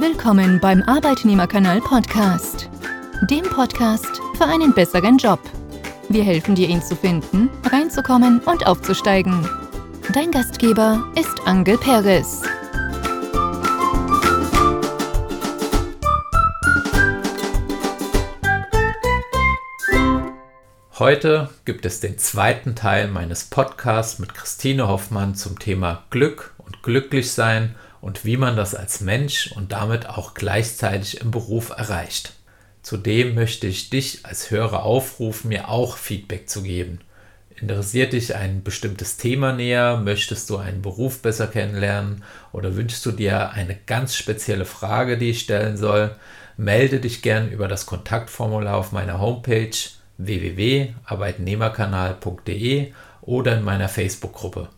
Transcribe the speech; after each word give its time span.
Willkommen 0.00 0.58
beim 0.60 0.82
Arbeitnehmerkanal 0.84 1.82
Podcast, 1.82 2.70
dem 3.28 3.42
Podcast 3.42 4.22
für 4.38 4.46
einen 4.46 4.72
besseren 4.72 5.18
Job. 5.18 5.38
Wir 6.08 6.24
helfen 6.24 6.54
dir, 6.54 6.68
ihn 6.68 6.80
zu 6.80 6.96
finden, 6.96 7.50
reinzukommen 7.70 8.40
und 8.40 8.66
aufzusteigen. 8.66 9.46
Dein 10.14 10.30
Gastgeber 10.30 11.06
ist 11.16 11.46
Angel 11.46 11.76
Perez. 11.76 12.40
Heute 20.98 21.50
gibt 21.66 21.84
es 21.84 22.00
den 22.00 22.16
zweiten 22.16 22.74
Teil 22.74 23.08
meines 23.08 23.44
Podcasts 23.44 24.18
mit 24.18 24.34
Christine 24.34 24.88
Hoffmann 24.88 25.34
zum 25.34 25.58
Thema 25.58 26.04
Glück 26.08 26.54
und 26.56 26.82
Glücklichsein 26.82 27.74
und 28.00 28.24
wie 28.24 28.36
man 28.36 28.56
das 28.56 28.74
als 28.74 29.00
Mensch 29.00 29.52
und 29.52 29.72
damit 29.72 30.08
auch 30.08 30.34
gleichzeitig 30.34 31.20
im 31.20 31.30
Beruf 31.30 31.70
erreicht. 31.70 32.34
Zudem 32.82 33.34
möchte 33.34 33.66
ich 33.66 33.90
dich 33.90 34.24
als 34.24 34.50
Hörer 34.50 34.84
aufrufen, 34.84 35.48
mir 35.48 35.68
auch 35.68 35.96
Feedback 35.96 36.48
zu 36.48 36.62
geben. 36.62 37.00
Interessiert 37.60 38.14
dich 38.14 38.34
ein 38.34 38.62
bestimmtes 38.62 39.18
Thema 39.18 39.52
näher? 39.52 39.98
Möchtest 39.98 40.48
du 40.48 40.56
einen 40.56 40.80
Beruf 40.80 41.20
besser 41.20 41.46
kennenlernen? 41.46 42.24
Oder 42.52 42.74
wünschst 42.74 43.04
du 43.04 43.12
dir 43.12 43.50
eine 43.50 43.76
ganz 43.86 44.14
spezielle 44.14 44.64
Frage, 44.64 45.18
die 45.18 45.28
ich 45.30 45.40
stellen 45.40 45.76
soll? 45.76 46.16
Melde 46.56 47.00
dich 47.00 47.20
gern 47.20 47.50
über 47.50 47.68
das 47.68 47.84
Kontaktformular 47.84 48.76
auf 48.76 48.92
meiner 48.92 49.20
Homepage 49.20 49.76
www.arbeitnehmerkanal.de 50.16 52.92
oder 53.20 53.58
in 53.58 53.64
meiner 53.64 53.90
Facebook-Gruppe. 53.90 54.70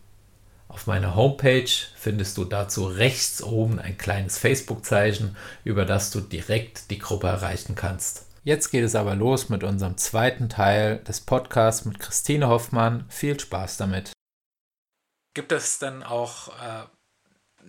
Auf 0.73 0.87
meiner 0.87 1.15
Homepage 1.15 1.69
findest 1.97 2.39
du 2.39 2.47
dazu 2.47 2.87
rechts 2.87 3.43
oben 3.43 3.79
ein 3.79 3.99
kleines 3.99 4.39
Facebook-Zeichen, 4.39 5.37
über 5.65 5.85
das 5.85 6.11
du 6.11 6.21
direkt 6.21 6.91
die 6.91 6.99
Gruppe 6.99 7.27
erreichen 7.27 7.75
kannst. 7.75 8.25
Jetzt 8.43 8.71
geht 8.71 8.83
es 8.83 8.95
aber 8.95 9.15
los 9.15 9.51
mit 9.51 9.65
unserem 9.65 9.99
zweiten 9.99 10.49
Teil 10.49 10.99
des 11.05 11.21
Podcasts 11.21 11.85
mit 11.85 12.01
Christine 12.01 12.49
Hoffmann. 12.49 13.05
Viel 13.11 13.39
Spaß 13.39 13.77
damit. 13.77 14.13
Gibt 15.35 15.53
es 15.53 15.79
denn 15.79 16.03
auch 16.03 16.49
äh, 16.49 16.85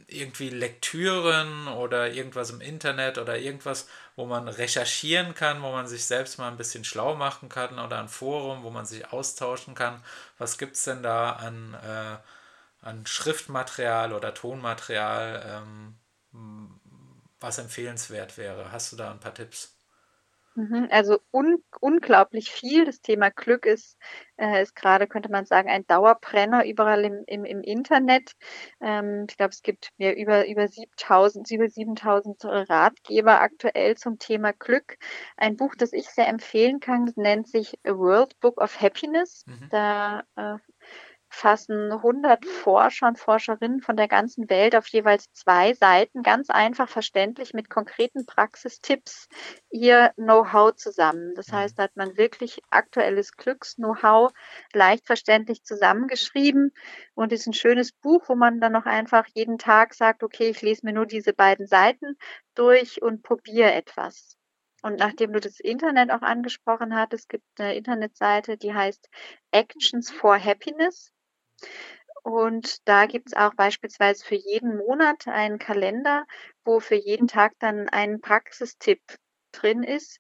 irgendwie 0.08 0.50
Lektüren 0.50 1.68
oder 1.68 2.10
irgendwas 2.10 2.52
im 2.52 2.62
Internet 2.62 3.18
oder 3.18 3.38
irgendwas, 3.38 3.90
wo 4.16 4.26
man 4.26 4.48
recherchieren 4.48 5.36
kann, 5.36 5.62
wo 5.62 5.72
man 5.72 5.88
sich 5.88 6.06
selbst 6.06 6.40
mal 6.40 6.48
ein 6.48 6.58
bisschen 6.58 6.86
schlau 6.86 7.16
machen 7.16 7.50
kann 7.50 7.80
oder 7.80 8.00
ein 8.00 8.08
Forum, 8.08 8.64
wo 8.64 8.70
man 8.70 8.86
sich 8.86 9.12
austauschen 9.12 9.76
kann. 9.76 10.02
Was 10.38 10.58
gibt 10.58 10.78
es 10.78 10.86
denn 10.86 11.04
da 11.04 11.32
an, 11.34 11.74
äh, 11.74 12.18
an 12.84 13.06
Schriftmaterial 13.06 14.14
oder 14.14 14.34
Tonmaterial, 14.34 15.44
ähm, 15.46 16.00
was 17.40 17.58
empfehlenswert 17.58 18.38
wäre? 18.38 18.72
Hast 18.72 18.92
du 18.92 18.96
da 18.96 19.12
ein 19.12 19.20
paar 19.20 19.34
Tipps? 19.34 19.78
Mhm, 20.56 20.88
also 20.92 21.18
un 21.32 21.64
unglaublich 21.82 22.52
viel. 22.52 22.86
Das 22.86 23.02
Thema 23.02 23.32
Glück 23.32 23.66
ist, 23.66 23.98
äh, 24.38 24.62
ist 24.62 24.76
gerade, 24.76 25.08
könnte 25.08 25.32
man 25.32 25.46
sagen, 25.46 25.68
ein 25.70 25.86
Dauerbrenner 25.88 26.64
überall 26.66 27.04
im, 27.06 27.24
im, 27.26 27.44
im 27.44 27.62
Internet. 27.62 28.34
Ähm, 28.80 29.26
ich 29.28 29.36
glaube, 29.38 29.50
es 29.52 29.64
gibt 29.64 29.90
mehr 29.98 30.16
über, 30.16 30.46
über 30.48 30.68
7000, 30.68 31.50
über 31.50 31.68
7000 31.70 32.46
Ratgeber 32.46 33.42
aktuell 33.42 33.98
zum 33.98 34.20
Thema 34.20 34.54
Glück. 34.54 34.98
Ein 35.38 35.56
Buch, 35.58 35.74
das 35.76 35.92
ich 35.92 36.08
sehr 36.10 36.28
empfehlen 36.28 36.80
kann, 36.80 37.12
nennt 37.16 37.48
sich 37.48 37.80
A 37.84 37.98
World 37.98 38.40
Book 38.40 38.62
of 38.62 38.80
Happiness. 38.80 39.46
Mhm. 39.48 39.70
Da 39.70 40.22
äh, 40.36 40.58
fassen 41.34 41.92
100 41.92 42.46
Forscher 42.46 43.08
und 43.08 43.18
Forscherinnen 43.18 43.82
von 43.82 43.98
der 43.98 44.08
ganzen 44.08 44.50
Welt 44.50 44.76
auf 44.76 44.88
jeweils 44.88 45.32
zwei 45.34 45.74
Seiten 45.74 46.22
ganz 46.22 46.50
einfach 46.50 46.88
verständlich 46.88 47.54
mit 47.54 47.70
konkreten 47.70 48.26
Praxistipps 48.26 49.28
ihr 49.72 50.14
Know-how 50.16 50.76
zusammen. 50.76 51.34
Das 51.36 51.48
mhm. 51.48 51.56
heißt, 51.56 51.80
da 51.80 51.84
hat 51.84 51.96
man 51.96 52.18
wirklich 52.18 52.62
aktuelles 52.70 53.32
Glücks-Know-how 53.32 54.32
leicht 54.74 55.08
verständlich 55.08 55.64
zusammengeschrieben 55.64 56.72
und 57.16 57.34
ist 57.34 57.48
ein 57.48 57.54
schönes 57.54 57.92
Buch, 57.92 58.24
wo 58.28 58.36
man 58.36 58.62
dann 58.62 58.74
noch 58.74 58.86
einfach 58.86 59.26
jeden 59.34 59.58
Tag 59.58 59.96
sagt, 59.96 60.24
okay, 60.24 60.50
ich 60.50 60.62
lese 60.62 60.86
mir 60.86 60.94
nur 60.94 61.08
diese 61.08 61.34
beiden 61.34 61.66
Seiten 61.66 62.16
durch 62.54 63.02
und 63.02 63.24
probiere 63.24 63.74
etwas. 63.74 64.38
Und 64.84 65.00
nachdem 65.00 65.32
du 65.32 65.40
das 65.40 65.62
Internet 65.62 66.12
auch 66.12 66.22
angesprochen 66.22 66.94
hast, 66.94 67.14
es 67.14 67.30
gibt 67.30 67.46
eine 67.58 67.74
Internetseite, 67.74 68.58
die 68.58 68.74
heißt 68.74 69.10
Actions 69.52 70.12
for 70.12 70.38
Happiness. 70.38 71.13
Und 72.24 72.88
da 72.88 73.06
gibt 73.06 73.28
es 73.28 73.34
auch 73.34 73.54
beispielsweise 73.54 74.24
für 74.24 74.36
jeden 74.36 74.78
Monat 74.78 75.28
einen 75.28 75.60
Kalender, 75.60 76.26
wo 76.64 76.80
für 76.80 76.96
jeden 76.96 77.28
Tag 77.28 77.54
dann 77.60 77.90
ein 77.90 78.22
Praxistipp 78.22 79.02
drin 79.52 79.84
ist. 79.84 80.20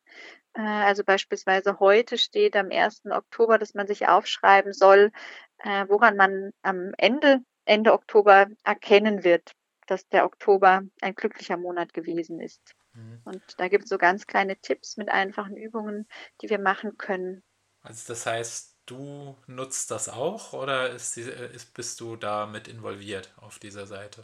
Äh, 0.54 0.62
also 0.62 1.04
beispielsweise 1.04 1.80
heute 1.80 2.18
steht 2.18 2.56
am 2.56 2.72
1. 2.72 3.12
Oktober, 3.12 3.58
dass 3.58 3.74
man 3.74 3.88
sich 3.88 4.08
aufschreiben 4.08 4.74
soll, 4.74 5.12
äh, 5.59 5.86
woran 5.88 6.18
man 6.18 6.52
am 6.62 6.92
Ende, 6.98 7.40
Ende 7.66 7.94
Oktober 7.94 8.48
erkennen 8.64 9.24
wird, 9.24 9.54
dass 9.88 10.08
der 10.10 10.25
Oktober 10.25 10.81
ein 11.02 11.16
glücklicher 11.16 11.58
Monat 11.58 11.94
gewesen 11.94 12.42
ist. 12.42 12.74
Mhm. 12.94 13.22
Und 13.24 13.42
da 13.58 13.70
gibt 13.70 13.86
es 13.86 13.90
so 13.90 13.98
ganz 13.98 14.28
kleine 14.28 14.58
Tipps 14.58 14.98
mit 14.98 15.10
einfachen 15.10 15.56
Übungen, 15.56 16.08
die 16.42 16.50
wir 16.50 16.60
machen 16.60 16.98
können. 16.98 17.44
Also 17.81 18.14
das 18.14 18.25
heißt, 18.25 18.73
du 18.86 19.36
nutzt 19.48 19.92
das 19.92 20.10
auch 20.10 20.54
oder 20.54 20.90
ist, 20.90 21.18
ist, 21.18 21.74
bist 21.74 22.00
du 22.00 22.16
da 22.16 22.46
mit 22.46 22.68
involviert 22.68 23.34
auf 23.38 23.60
dieser 23.60 23.86
Seite? 23.88 24.24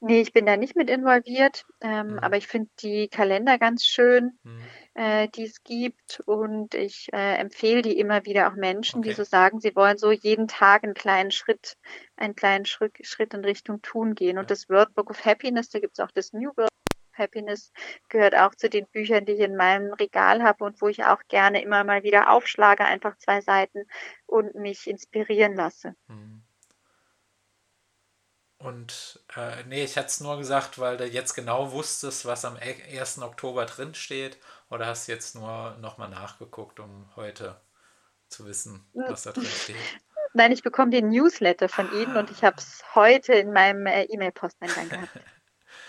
Nee, 0.00 0.20
ich 0.20 0.32
bin 0.32 0.46
da 0.46 0.56
nicht 0.56 0.76
mit 0.76 0.90
involviert, 0.90 1.64
ähm, 1.80 2.12
mhm. 2.12 2.18
aber 2.18 2.36
ich 2.36 2.46
finde 2.46 2.68
die 2.80 3.08
Kalender 3.08 3.58
ganz 3.58 3.84
schön, 3.84 4.38
mhm. 4.42 4.62
äh, 4.94 5.28
die 5.28 5.44
es 5.44 5.62
gibt 5.62 6.20
und 6.26 6.74
ich 6.74 7.08
äh, 7.12 7.36
empfehle 7.36 7.82
die 7.82 7.98
immer 7.98 8.24
wieder 8.24 8.50
auch 8.50 8.54
Menschen, 8.54 9.00
okay. 9.00 9.08
die 9.08 9.14
so 9.14 9.24
sagen, 9.24 9.60
sie 9.60 9.74
wollen 9.74 9.98
so 9.98 10.10
jeden 10.10 10.48
Tag 10.48 10.84
einen 10.84 10.94
kleinen 10.94 11.30
Schritt, 11.30 11.76
einen 12.16 12.34
kleinen 12.34 12.64
Schritt, 12.64 12.94
Schritt 13.06 13.34
in 13.34 13.44
Richtung 13.44 13.82
Tun 13.82 14.14
gehen. 14.14 14.36
Ja. 14.36 14.40
Und 14.40 14.50
das 14.50 14.68
Wordbook 14.68 15.10
of 15.10 15.24
Happiness, 15.24 15.70
da 15.70 15.80
gibt 15.80 15.98
es 15.98 16.04
auch 16.04 16.10
das 16.12 16.32
New 16.32 16.50
World 16.56 16.67
Happiness 17.18 17.72
gehört 18.08 18.34
auch 18.34 18.54
zu 18.54 18.70
den 18.70 18.86
Büchern, 18.86 19.26
die 19.26 19.32
ich 19.32 19.40
in 19.40 19.56
meinem 19.56 19.92
Regal 19.92 20.42
habe 20.42 20.64
und 20.64 20.80
wo 20.80 20.88
ich 20.88 21.04
auch 21.04 21.22
gerne 21.28 21.62
immer 21.62 21.84
mal 21.84 22.02
wieder 22.02 22.30
aufschlage, 22.32 22.84
einfach 22.84 23.16
zwei 23.18 23.40
Seiten 23.40 23.84
und 24.26 24.54
mich 24.54 24.86
inspirieren 24.88 25.54
lasse. 25.54 25.94
Hm. 26.06 26.42
Und 28.58 29.20
äh, 29.36 29.62
nee, 29.68 29.84
ich 29.84 29.96
hatte 29.96 30.08
es 30.08 30.20
nur 30.20 30.36
gesagt, 30.36 30.80
weil 30.80 30.96
du 30.96 31.06
jetzt 31.06 31.34
genau 31.34 31.70
wusstest, 31.70 32.26
was 32.26 32.44
am 32.44 32.56
1. 32.56 33.22
Oktober 33.22 33.66
drin 33.66 33.94
steht, 33.94 34.36
oder 34.68 34.86
hast 34.86 35.06
du 35.06 35.12
jetzt 35.12 35.36
nur 35.36 35.76
nochmal 35.80 36.08
nachgeguckt, 36.08 36.80
um 36.80 37.08
heute 37.14 37.60
zu 38.28 38.46
wissen, 38.46 38.84
was 38.94 39.22
da 39.22 39.32
drin 39.32 39.44
steht? 39.44 39.76
Nein, 40.34 40.52
ich 40.52 40.62
bekomme 40.62 40.90
den 40.90 41.08
Newsletter 41.08 41.68
von 41.68 41.90
Ihnen 41.92 42.16
und 42.16 42.30
ich 42.30 42.44
habe 42.44 42.56
es 42.58 42.82
heute 42.94 43.32
in 43.32 43.52
meinem 43.52 43.86
äh, 43.86 44.04
E-Mail-Posteingang 44.04 44.88
gehabt. 44.88 45.08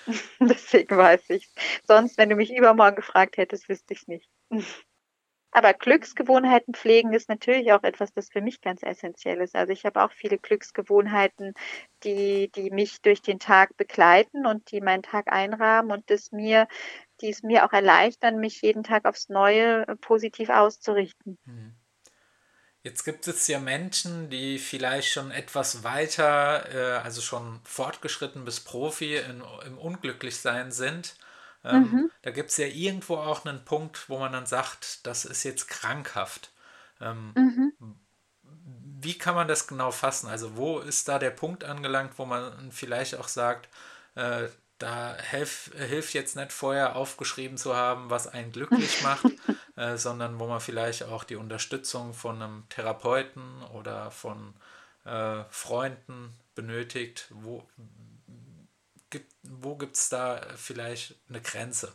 Deswegen 0.39 0.97
weiß 0.97 1.29
ich 1.29 1.49
Sonst, 1.87 2.17
wenn 2.17 2.29
du 2.29 2.35
mich 2.35 2.53
übermorgen 2.55 2.95
gefragt 2.95 3.37
hättest, 3.37 3.69
wüsste 3.69 3.93
ich 3.93 4.07
nicht. 4.07 4.29
Aber 5.51 5.73
Glücksgewohnheiten 5.73 6.75
pflegen 6.75 7.11
ist 7.13 7.27
natürlich 7.27 7.71
auch 7.73 7.81
etwas, 7.81 8.13
das 8.13 8.29
für 8.29 8.41
mich 8.41 8.61
ganz 8.61 8.83
essentiell 8.83 9.41
ist. 9.41 9.55
Also 9.55 9.73
ich 9.73 9.83
habe 9.83 10.03
auch 10.03 10.11
viele 10.11 10.37
Glücksgewohnheiten, 10.37 11.53
die, 12.03 12.51
die 12.53 12.69
mich 12.69 13.01
durch 13.01 13.23
den 13.23 13.39
Tag 13.39 13.75
begleiten 13.75 14.45
und 14.45 14.71
die 14.71 14.79
meinen 14.79 15.01
Tag 15.01 15.31
einrahmen 15.31 15.91
und 15.91 16.07
das 16.11 16.31
mir, 16.31 16.67
die 17.21 17.29
es 17.29 17.41
mir 17.41 17.65
auch 17.65 17.73
erleichtern, 17.73 18.37
mich 18.37 18.61
jeden 18.61 18.83
Tag 18.83 19.05
aufs 19.05 19.29
Neue 19.29 19.85
positiv 20.01 20.49
auszurichten. 20.49 21.39
Mhm. 21.45 21.78
Jetzt 22.89 23.03
gibt 23.03 23.27
es 23.27 23.47
ja 23.47 23.59
Menschen, 23.59 24.31
die 24.31 24.57
vielleicht 24.57 25.11
schon 25.11 25.29
etwas 25.29 25.83
weiter, 25.83 26.73
äh, 26.73 26.97
also 27.03 27.21
schon 27.21 27.59
fortgeschritten 27.63 28.45
bis 28.45 28.61
Profi 28.61 29.15
in, 29.17 29.43
im 29.67 29.77
Unglücklichsein 29.77 30.71
sind. 30.71 31.15
Ähm, 31.63 31.81
mhm. 31.81 32.11
Da 32.23 32.31
gibt 32.31 32.49
es 32.49 32.57
ja 32.57 32.65
irgendwo 32.65 33.17
auch 33.17 33.45
einen 33.45 33.63
Punkt, 33.63 34.09
wo 34.09 34.17
man 34.17 34.31
dann 34.31 34.47
sagt, 34.47 35.05
das 35.05 35.23
ist 35.23 35.43
jetzt 35.43 35.67
krankhaft. 35.67 36.51
Ähm, 36.99 37.33
mhm. 37.35 37.73
Wie 39.01 39.19
kann 39.19 39.35
man 39.35 39.47
das 39.47 39.67
genau 39.67 39.91
fassen? 39.91 40.27
Also 40.27 40.57
wo 40.57 40.79
ist 40.79 41.07
da 41.07 41.19
der 41.19 41.29
Punkt 41.29 41.63
angelangt, 41.63 42.13
wo 42.17 42.25
man 42.25 42.71
vielleicht 42.71 43.13
auch 43.13 43.27
sagt, 43.27 43.69
äh, 44.15 44.47
da 44.79 45.15
helf, 45.17 45.71
hilft 45.75 46.13
jetzt 46.13 46.35
nicht 46.35 46.51
vorher 46.51 46.95
aufgeschrieben 46.95 47.57
zu 47.57 47.75
haben, 47.75 48.09
was 48.09 48.27
einen 48.27 48.51
glücklich 48.51 49.01
macht, 49.03 49.25
äh, 49.75 49.97
sondern 49.97 50.39
wo 50.39 50.47
man 50.47 50.61
vielleicht 50.61 51.03
auch 51.03 51.23
die 51.23 51.35
Unterstützung 51.35 52.13
von 52.13 52.41
einem 52.41 52.63
Therapeuten 52.69 53.61
oder 53.73 54.09
von 54.09 54.55
äh, 55.05 55.43
Freunden 55.49 56.33
benötigt. 56.55 57.27
Wo, 57.29 57.67
gibt, 59.09 59.31
wo 59.43 59.75
gibt 59.75 59.95
es 59.95 60.09
da 60.09 60.41
vielleicht 60.55 61.15
eine 61.27 61.41
Grenze? 61.41 61.93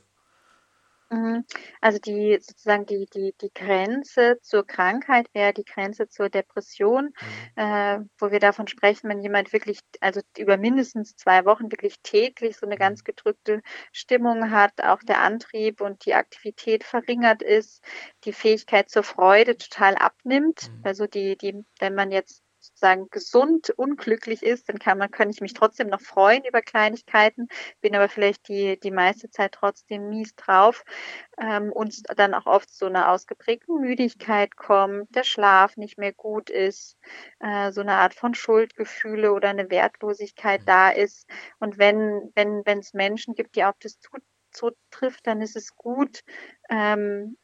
Mhm. 1.10 1.44
Also 1.80 1.98
die 1.98 2.38
sozusagen 2.40 2.86
die 2.86 3.06
die 3.12 3.34
die 3.40 3.50
Grenze 3.52 4.38
zur 4.42 4.66
Krankheit 4.66 5.26
wäre 5.34 5.52
die 5.52 5.64
Grenze 5.64 6.08
zur 6.08 6.30
Depression, 6.30 7.10
Mhm. 7.20 7.54
äh, 7.56 7.98
wo 8.18 8.30
wir 8.30 8.40
davon 8.40 8.66
sprechen, 8.68 9.08
wenn 9.10 9.20
jemand 9.20 9.52
wirklich 9.52 9.80
also 10.00 10.20
über 10.38 10.56
mindestens 10.56 11.14
2 11.16 11.44
Wochen 11.44 11.70
wirklich 11.70 11.96
täglich 12.02 12.56
so 12.56 12.66
'ne 12.66 12.76
Mhm. 12.78 12.78
ganz 12.78 13.04
gedrückte 13.04 13.60
Stimmung 13.92 14.50
hat, 14.50 14.72
auch 14.82 15.02
der 15.02 15.20
Antrieb 15.20 15.80
und 15.82 16.04
die 16.06 16.14
Aktivität 16.14 16.84
verringert 16.84 17.42
ist, 17.42 17.82
die 18.24 18.32
Fähigkeit 18.32 18.88
zur 18.88 19.02
Freude 19.02 19.56
total 19.58 19.94
abnimmt. 19.96 20.68
Mhm. 20.68 20.82
Also 20.82 21.06
die 21.06 21.36
die 21.36 21.64
wenn 21.80 21.94
man 21.94 22.10
jetzt 22.12 22.43
sozusagen 22.64 23.08
gesund 23.10 23.70
unglücklich 23.70 24.42
ist, 24.42 24.68
dann 24.68 24.78
kann 24.78 24.98
man 24.98 25.10
kann 25.10 25.30
ich 25.30 25.40
mich 25.42 25.54
trotzdem 25.54 25.88
noch 25.88 26.00
freuen 26.02 26.44
über 26.44 26.62
Kleinigkeiten, 26.62 27.48
bin 27.82 27.94
aber 27.96 28.08
vielleicht 28.08 28.48
die 28.48 28.78
die 28.80 28.90
meiste 28.92 29.30
Zeit 29.30 29.52
trotzdem 29.52 30.08
mies 30.08 30.34
drauf, 30.36 30.84
ähm, 31.40 31.72
und 31.72 31.96
dann 32.18 32.34
auch 32.34 32.46
oft 32.46 32.70
zu 32.74 32.88
'ner 32.90 33.10
ausgeprägten 33.10 33.80
Müdigkeit 33.80 34.56
kommt, 34.56 35.14
der 35.16 35.24
Schlaf 35.24 35.76
nicht 35.76 35.98
mehr 35.98 36.12
gut 36.14 36.50
ist, 36.50 36.96
äh, 37.40 37.72
so 37.72 37.82
'ne 37.82 37.94
Art 37.94 38.14
von 38.14 38.34
Schuldgefühle 38.34 39.32
oder 39.32 39.52
'ne 39.54 39.70
Wertlosigkeit 39.70 40.62
Mhm. 40.62 40.66
da 40.66 40.90
ist. 40.90 41.28
Und 41.60 41.78
wenn 41.78 42.32
wenn 42.36 42.62
wenn's 42.66 42.94
Menschen 42.94 43.34
gibt, 43.34 43.56
die 43.56 43.64
auf 43.64 43.76
das 43.80 44.00
zu 44.00 44.10
zutrifft, 44.52 45.26
dann 45.26 45.40
ist 45.42 45.56
es 45.56 45.74
gut, 45.76 46.20
ähm, 46.70 47.36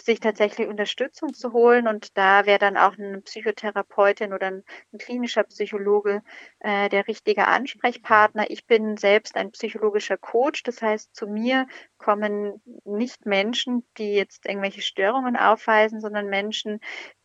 sich 0.00 0.20
tatsächlich 0.20 0.68
Unterstützung 0.68 1.34
zu 1.34 1.52
holen 1.52 1.88
und 1.88 2.16
da 2.16 2.46
wäre 2.46 2.58
dann 2.58 2.76
auch 2.76 2.96
'ne 2.96 3.20
Psychotherapeutin 3.22 4.32
oder 4.32 4.48
'n 4.48 4.64
'n 4.92 4.98
klinischer 4.98 5.44
Psychologe, 5.44 6.22
äh, 6.60 6.88
der 6.88 7.06
richtige. 7.08 7.46
Ansprechpartner. 7.48 8.50
Ich 8.50 8.66
bin 8.66 8.96
selbst 8.96 9.36
ein 9.36 9.50
psychologischer 9.52 10.16
Coach, 10.18 10.62
das 10.64 10.82
heißt, 10.82 11.14
zu 11.14 11.26
mir 11.26 11.66
kommen 11.98 12.62
nicht 12.84 13.26
Menschen, 13.26 13.84
die 13.98 14.14
jetzt 14.14 14.46
irgendwelche 14.46 14.82
Störungen 14.82 15.36
aufweisen, 15.36 16.00
sondern 16.00 16.26
Menschen, 16.28 16.80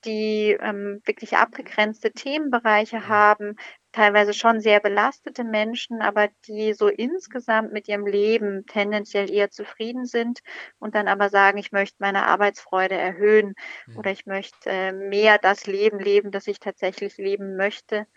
die, 0.06 0.57
ähm, 0.62 1.01
wirklich 1.06 1.38
abgegrenzte 1.38 2.12
Themenbereiche 2.12 2.98
Mhm. 3.00 3.07
haben, 3.07 3.56
teilweise 3.94 4.34
schon 4.34 4.60
sehr 4.62 4.80
belastete 4.81 5.44
Menschen, 5.45 6.01
aber 6.01 6.30
die 6.48 6.74
so 6.74 6.88
insgesamt 6.90 7.74
mit 7.74 7.88
ihrem 7.88 8.06
Leben 8.07 8.66
tendenziell 8.68 9.31
eher 9.31 9.51
zufrieden 9.51 10.06
sind 10.06 10.42
und 10.80 10.95
dann 10.95 11.07
aber 11.07 11.30
sagen: 11.30 11.57
„Ich 11.60 11.72
möchte 11.72 11.98
meine 12.00 12.25
Arbeitsfreude 12.28 12.95
erhöhen“ 12.95 13.54
oder 13.94 14.12
Mhm. 14.12 14.13
„Ich 14.13 14.25
möchte, 14.25 14.69
äh, 14.69 14.92
mehr 14.94 15.38
das 15.40 15.68
Leben 15.68 16.00
leben, 16.00 16.31
das 16.31 16.48
ich 16.48 16.60
tatsächlich 16.60 17.18
leben 17.18 17.56
möchte.“ 17.57 18.07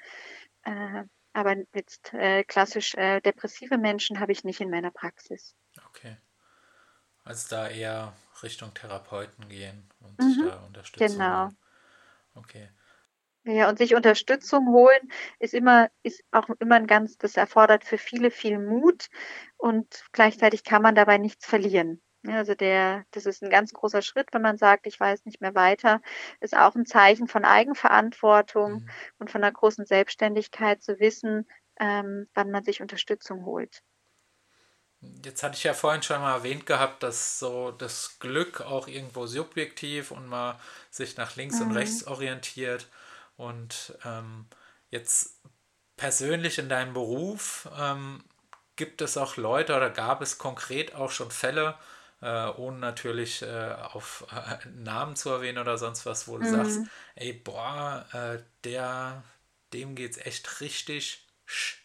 Äh, 0.65 1.05
aber 1.35 1.57
jetzt, 1.75 2.15
äh, 2.15 2.45
klassisch, 2.45 2.93
depressive 2.93 3.79
Menschen 3.79 4.21
habe 4.21 4.33
ich 4.33 4.45
nicht 4.45 4.61
in 4.61 4.71
meiner 4.71 4.91
Praxis. 4.93 5.55
Okay. 5.89 6.17
Also 7.25 7.49
da 7.51 7.69
eher 7.69 8.15
Richtung 8.43 8.73
Therapeuten 8.73 9.49
gehen 9.51 9.91
und 10.01 10.23
sich 10.23 10.39
Mhm. 10.39 10.51
da 10.51 10.61
Unterstützung 10.65 11.27
Genau. 11.27 11.53
Okay. 12.35 12.71
Ja, 13.49 13.69
und 13.69 13.79
sich 13.79 13.95
Unterstützung 13.95 14.67
holen 14.73 15.09
ist 15.39 15.55
immer 15.55 15.89
ist 16.03 16.25
auch 16.33 16.49
immer 16.59 16.75
'n 16.79 16.89
ganz 16.89 17.17
das 17.17 17.37
erfordert 17.37 17.85
für 17.85 17.97
viele 17.97 18.33
viel 18.33 18.59
Mut 18.59 19.07
und 19.57 20.05
gleichzeitig 20.11 20.65
kann 20.65 20.83
man 20.83 20.97
dabei 20.97 21.17
nichts 21.19 21.47
verlieren? 21.47 22.03
Also 22.27 22.57
der 22.57 23.05
das 23.13 23.25
ist 23.25 23.45
'n 23.45 23.51
ganz 23.51 23.73
großer 23.73 24.03
Schritt, 24.03 24.31
wenn 24.33 24.43
man 24.43 24.57
sagt: 24.59 24.89
„Ich 24.89 24.99
weiß 24.99 25.27
nicht 25.27 25.41
mehr 25.41 25.55
weiter“, 25.55 26.01
ist 26.41 26.57
auch 26.57 26.75
'n 26.75 26.87
Zeichen 26.87 27.29
von 27.29 27.45
Eigenverantwortung 27.45 28.83
Mhm. 28.83 28.97
und 29.21 29.31
von 29.31 29.41
'ner 29.43 29.53
großen 29.53 29.87
Selbstständigkeit 29.87 30.83
zu 30.83 30.99
wissen, 30.99 31.47
ähm, 31.79 32.27
wann 32.35 32.51
man 32.51 32.65
sich 32.65 32.81
Unterstützung 32.83 33.45
holt. 33.45 33.81
Jetzt 35.25 35.43
hatte 35.43 35.57
ich 35.57 35.65
ja 35.65 35.75
vorhin 35.75 36.03
schon 36.03 36.21
mal 36.23 36.33
erwähnt 36.37 36.65
gehabt, 36.67 37.03
dass 37.03 37.39
so 37.39 37.71
das 37.71 38.19
Glück 38.19 38.63
auch 38.63 38.89
irgendwo 38.89 39.27
subjektiv 39.27 40.11
und 40.11 40.27
man 40.27 40.59
sich 40.91 41.17
nach 41.19 41.37
links 41.37 41.61
und 41.61 41.71
Mhm. 41.71 41.73
rechts 41.73 42.07
orientiert. 42.07 42.89
Und 43.37 43.97
ähm, 44.05 44.47
jetzt 44.91 45.41
persönlich 45.97 46.59
in 46.59 46.69
deinem 46.69 46.95
Beruf, 46.95 47.69
ähm, 47.79 48.25
gibt 48.77 49.01
es 49.03 49.17
auch 49.17 49.37
Leute 49.37 49.77
oder 49.77 49.91
gab 49.91 50.23
es 50.23 50.39
konkret 50.39 50.95
auch 50.95 51.11
schon 51.11 51.31
Fälle, 51.31 51.77
äh, 52.23 52.47
ohne 52.49 52.79
natürlich 52.79 53.43
äh, 53.43 53.73
auf 53.93 54.27
äh, 54.33 54.69
Namen 54.75 55.17
zu 55.17 55.31
erwähnen 55.31 55.59
oder 55.59 55.79
sonst 55.79 56.07
was, 56.07 56.29
wo 56.29 56.39
du 56.39 56.45
sagst, 56.45 56.83
Mhm. 56.83 56.91
ey, 57.15 57.33
boah, 57.33 58.07
äh, 58.13 58.43
der, 58.65 59.23
dem 59.73 59.95
geht's 59.97 60.19
echt 60.19 60.61
richtig. 60.61 61.27
sch- 61.49 61.77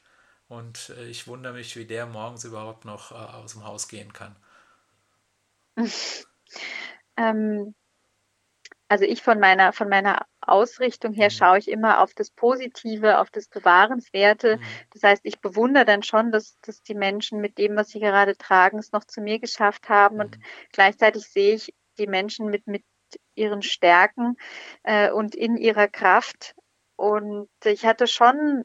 Und 0.50 0.89
äh, 0.97 1.06
ich 1.07 1.27
wundere 1.27 1.54
mich, 1.54 1.75
wie 1.77 1.86
der 1.86 2.06
morgens 2.06 2.44
überhaupt 2.44 2.86
noch 2.86 3.12
äh, 3.12 3.15
aus 3.15 3.54
dem 3.54 3.63
Haus 3.65 3.88
gehen 3.88 4.13
kann. 4.13 4.36
Ähm, 7.18 7.74
also 8.91 9.05
ich 9.05 9.21
von 9.23 9.39
meiner 9.39 9.73
von 9.73 9.89
meiner 9.89 10.25
Ausrichtung 10.41 11.13
her 11.13 11.29
Mhm. 11.29 11.31
schaue 11.31 11.59
ich 11.59 11.67
immer 11.69 11.99
auf 12.01 12.13
das 12.13 12.31
Positive, 12.31 13.19
auf 13.19 13.29
das 13.31 13.47
Bewahrenswerte. 13.47 14.57
Mhm. 14.57 14.79
Das 14.91 15.03
heißt, 15.03 15.21
ich 15.25 15.39
bewundere 15.41 15.85
dann 15.85 16.03
schon, 16.03 16.31
dass 16.31 16.59
dass 16.61 16.81
die 16.83 16.95
Menschen 16.95 17.39
mit 17.41 17.57
dem, 17.57 17.75
was 17.77 17.89
sie 17.89 17.99
gerade 17.99 18.35
tragen, 18.38 18.79
es 18.79 18.91
noch 18.91 19.05
zu 19.05 19.21
mir 19.21 19.39
geschafft 19.39 19.89
haben 19.89 20.19
und 20.19 20.38
Mhm. 20.38 20.43
gleichzeitig 20.73 21.25
sehe 21.27 21.55
ich 21.55 21.73
die 21.97 22.07
Menschen 22.07 22.47
mit 22.49 22.67
mit 22.67 22.83
ihren 23.35 23.61
Stärken, 23.61 24.38
äh, 24.83 25.11
und 25.11 25.35
in 25.35 25.57
ihrer 25.57 25.87
Kraft. 25.87 26.55
Und 26.97 27.49
ich 27.65 27.85
hatte 27.85 28.07
schon 28.07 28.63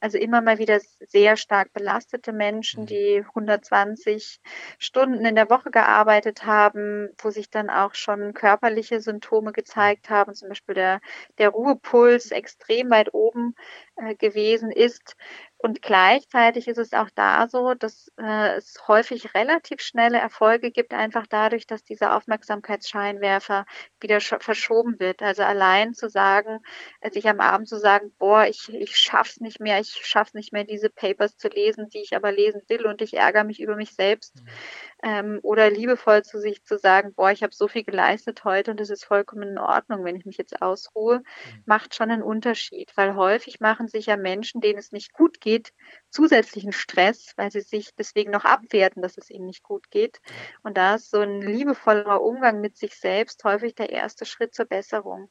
also 0.00 0.18
immer 0.18 0.40
mal 0.42 0.58
wieder 0.58 0.80
sehr 1.00 1.36
stark 1.36 1.72
belastete 1.72 2.32
Menschen, 2.32 2.84
Mhm. 2.84 2.86
die 2.86 3.24
120 3.34 4.40
Stunden 4.78 5.24
in 5.24 5.34
der 5.34 5.50
Woche 5.50 5.70
gearbeitet 5.70 6.44
haben, 6.46 7.08
wo 7.18 7.30
sich 7.30 7.50
dann 7.50 7.70
auch 7.70 7.94
schon 7.94 8.34
körperliche 8.34 9.00
Symptome 9.00 9.52
Mhm. 9.52 9.52
gezeigt 9.52 10.10
haben, 10.10 10.34
zum 10.34 10.48
Beispiel 10.50 10.74
der 10.74 11.00
der 11.38 11.50
Ruhepuls 11.50 12.30
extrem 12.30 12.90
weit 12.90 13.14
oben, 13.14 13.54
äh, 13.96 14.14
gewesen 14.14 14.70
ist. 14.70 15.16
Und 15.60 15.82
gleichzeitig 15.82 16.68
ist 16.68 16.78
es 16.78 16.92
auch 16.92 17.10
da 17.14 17.48
so, 17.48 17.74
dass, 17.74 18.12
äh, 18.16 18.56
es 18.56 18.76
häufig 18.86 19.34
relativ 19.34 19.80
schnelle 19.80 20.18
Erfolge 20.18 20.70
gibt, 20.70 20.94
einfach 20.94 21.26
dadurch, 21.26 21.66
dass 21.66 21.82
dieser 21.82 22.16
Aufmerksamkeitsscheinwerfer 22.16 23.66
wieder 24.00 24.20
sch 24.20 24.36
verschoben 24.40 25.00
wird. 25.00 25.20
Also 25.20 25.42
allein 25.42 25.94
zu 25.94 26.08
sagen 26.08 26.60
äh, 27.00 27.10
sich 27.10 27.28
am 27.28 27.40
Abend 27.40 27.68
zu 27.68 27.76
sagen: 27.78 28.12
„Boah, 28.18 28.46
ich 28.46 28.68
ich 28.72 28.96
schaffe 28.96 29.30
es 29.32 29.40
nicht 29.40 29.58
mehr. 29.60 29.80
Ich 29.80 29.90
schaffe 30.06 30.28
es 30.30 30.34
nicht 30.34 30.52
mehr, 30.52 30.62
diese 30.64 30.90
Papers 30.90 31.36
zu 31.36 31.48
lesen, 31.48 31.88
die 31.88 32.02
ich 32.02 32.14
aber 32.14 32.30
lesen 32.30 32.62
will 32.68 32.86
und 32.86 33.02
ich 33.02 33.14
ärgere 33.14 33.42
mich 33.44 33.60
über 33.60 33.74
mich 33.76 33.94
selbst.“ 33.94 34.42
Mhm. 34.44 34.58
Ähm, 35.02 35.40
oder 35.42 35.70
liebevoll 35.70 36.22
zu 36.24 36.40
sich 36.40 36.64
zu 36.64 36.78
sagen: 36.78 37.14
„Boah, 37.14 37.30
ich 37.30 37.42
habe 37.42 37.54
so 37.54 37.68
viel 37.68 37.84
geleistet 37.84 38.44
heute 38.44 38.70
und 38.72 38.80
es 38.80 38.90
ist 38.90 39.04
vollkommen 39.04 39.48
in 39.50 39.58
Ordnung, 39.58 40.04
wenn 40.04 40.16
ich 40.16 40.24
mich 40.26 40.38
jetzt 40.38 40.60
ausruhe“, 40.62 41.22
Mhm. 41.44 41.64
macht 41.66 41.94
schon 41.94 42.08
'nen 42.08 42.22
Unterschied. 42.22 42.92
Weil 42.96 43.14
häufig 43.16 43.60
machen 43.60 43.88
sich 43.88 44.06
ja 44.06 44.16
Menschen, 44.16 44.60
denen 44.60 44.78
es 44.78 44.92
nicht 44.92 45.12
gut 45.12 45.40
geht, 45.40 45.72
zusätzlichen 46.10 46.72
Stress, 46.72 47.32
weil 47.36 47.50
sie 47.52 47.60
sich 47.60 47.94
deswegen 47.96 48.30
noch 48.32 48.44
abwerten, 48.44 49.02
dass 49.02 49.18
es 49.18 49.30
ihnen 49.30 49.46
nicht 49.46 49.62
gut 49.62 49.90
geht. 49.90 50.18
Und 50.62 50.76
da 50.78 50.96
ist 50.96 51.10
so 51.10 51.20
'n 51.20 51.40
liebevollerer 51.42 52.20
Umgang 52.22 52.60
mit 52.60 52.76
sich 52.76 52.94
selbst 52.96 53.44
häufig 53.44 53.74
der 53.76 53.90
erste 53.90 54.24
Schritt 54.26 54.54
zur 54.54 54.66
Besserung. 54.66 55.30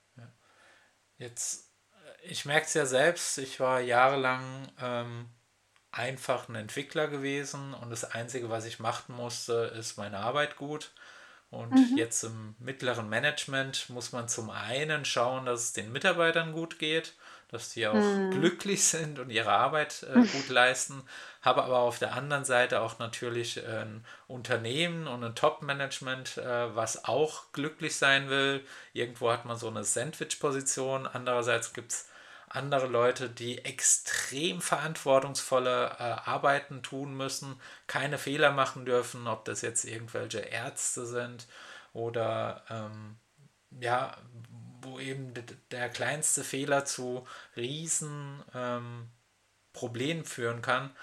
Jetzt, 1.18 1.72
äh, 2.22 2.28
ich 2.28 2.46
merke 2.46 2.66
es 2.68 2.74
ja 2.74 2.86
selbst, 2.86 3.38
ich 3.40 3.60
war 3.60 3.80
jahrelang 3.82 4.72
ähm, 4.80 5.30
einfach 5.92 6.50
ein 6.50 6.56
Entwickler 6.56 7.08
gewesen 7.08 7.74
und 7.74 7.90
das 7.90 8.04
Einzige, 8.04 8.50
was 8.50 8.66
ich 8.66 8.80
machen 8.80 9.16
musste, 9.16 9.54
ist 9.78 9.98
meine 9.98 10.20
Arbeit 10.20 10.56
gut. 10.58 10.92
Und 11.50 11.80
Mhm. 11.80 11.96
jetzt 11.96 12.24
im 12.24 12.56
mittleren 12.60 13.08
Management 13.10 13.90
muss 13.90 14.12
man 14.12 14.28
zum 14.28 14.50
einen 14.50 15.06
schauen, 15.06 15.46
dass 15.46 15.62
es 15.64 15.74
den 15.74 15.92
Mitarbeitern 15.94 16.52
gut 16.52 16.78
geht, 16.78 17.14
dass 17.50 17.70
die 17.70 17.88
auch 17.88 18.18
Mhm. 18.18 18.28
glücklich 18.30 18.84
sind 18.86 19.18
und 19.20 19.30
ihre 19.30 19.52
Arbeit 19.54 20.04
äh, 20.04 20.26
gut 20.26 20.50
leisten, 20.50 21.04
habe 21.42 21.64
aber 21.64 21.80
auf 21.80 22.00
der 22.00 22.14
anderen 22.14 22.44
Seite 22.44 22.82
auch 22.82 23.00
natürlich 23.00 23.66
ein 23.66 24.06
Unternehmen 24.28 25.08
und 25.08 25.24
ein 25.24 25.36
Top-Management, 25.36 26.38
äh, 26.38 26.76
was 26.76 27.06
auch 27.06 27.52
glücklich 27.54 27.96
sein 27.96 28.30
will. 28.30 28.66
Irgendwo 28.94 29.32
hat 29.32 29.46
man 29.46 29.58
so 29.58 29.70
eine 29.70 29.86
Sandwich-Position, 29.86 31.08
andererseits 31.08 31.72
gibt 31.74 31.94
es 31.94 32.07
andere 32.50 32.88
Leute, 32.88 33.30
die 33.30 33.60
extrem 33.66 34.62
verantwortungsvolle 34.62 35.88
äh, 36.00 36.04
Arbeiten 36.04 36.84
tun 36.84 37.16
müssen, 37.16 37.60
keine 37.88 38.18
Fehler 38.18 38.52
machen 38.52 38.86
dürfen, 38.86 39.28
ob 39.28 39.46
das 39.46 39.62
jetzt 39.62 39.86
irgendwelche 39.86 40.40
Ärzte 40.40 41.06
sind 41.06 41.48
oder 41.94 42.64
ähm, 42.70 43.18
ja, 43.82 44.18
wo 44.82 45.00
eben 45.00 45.34
der 45.72 45.90
kleinste 45.90 46.44
Fehler 46.44 46.86
zu 46.86 47.28
riesen 47.56 48.44
ähm, 48.54 49.10
Problemen 49.74 50.26
führen 50.26 50.62
kann. 50.62 50.96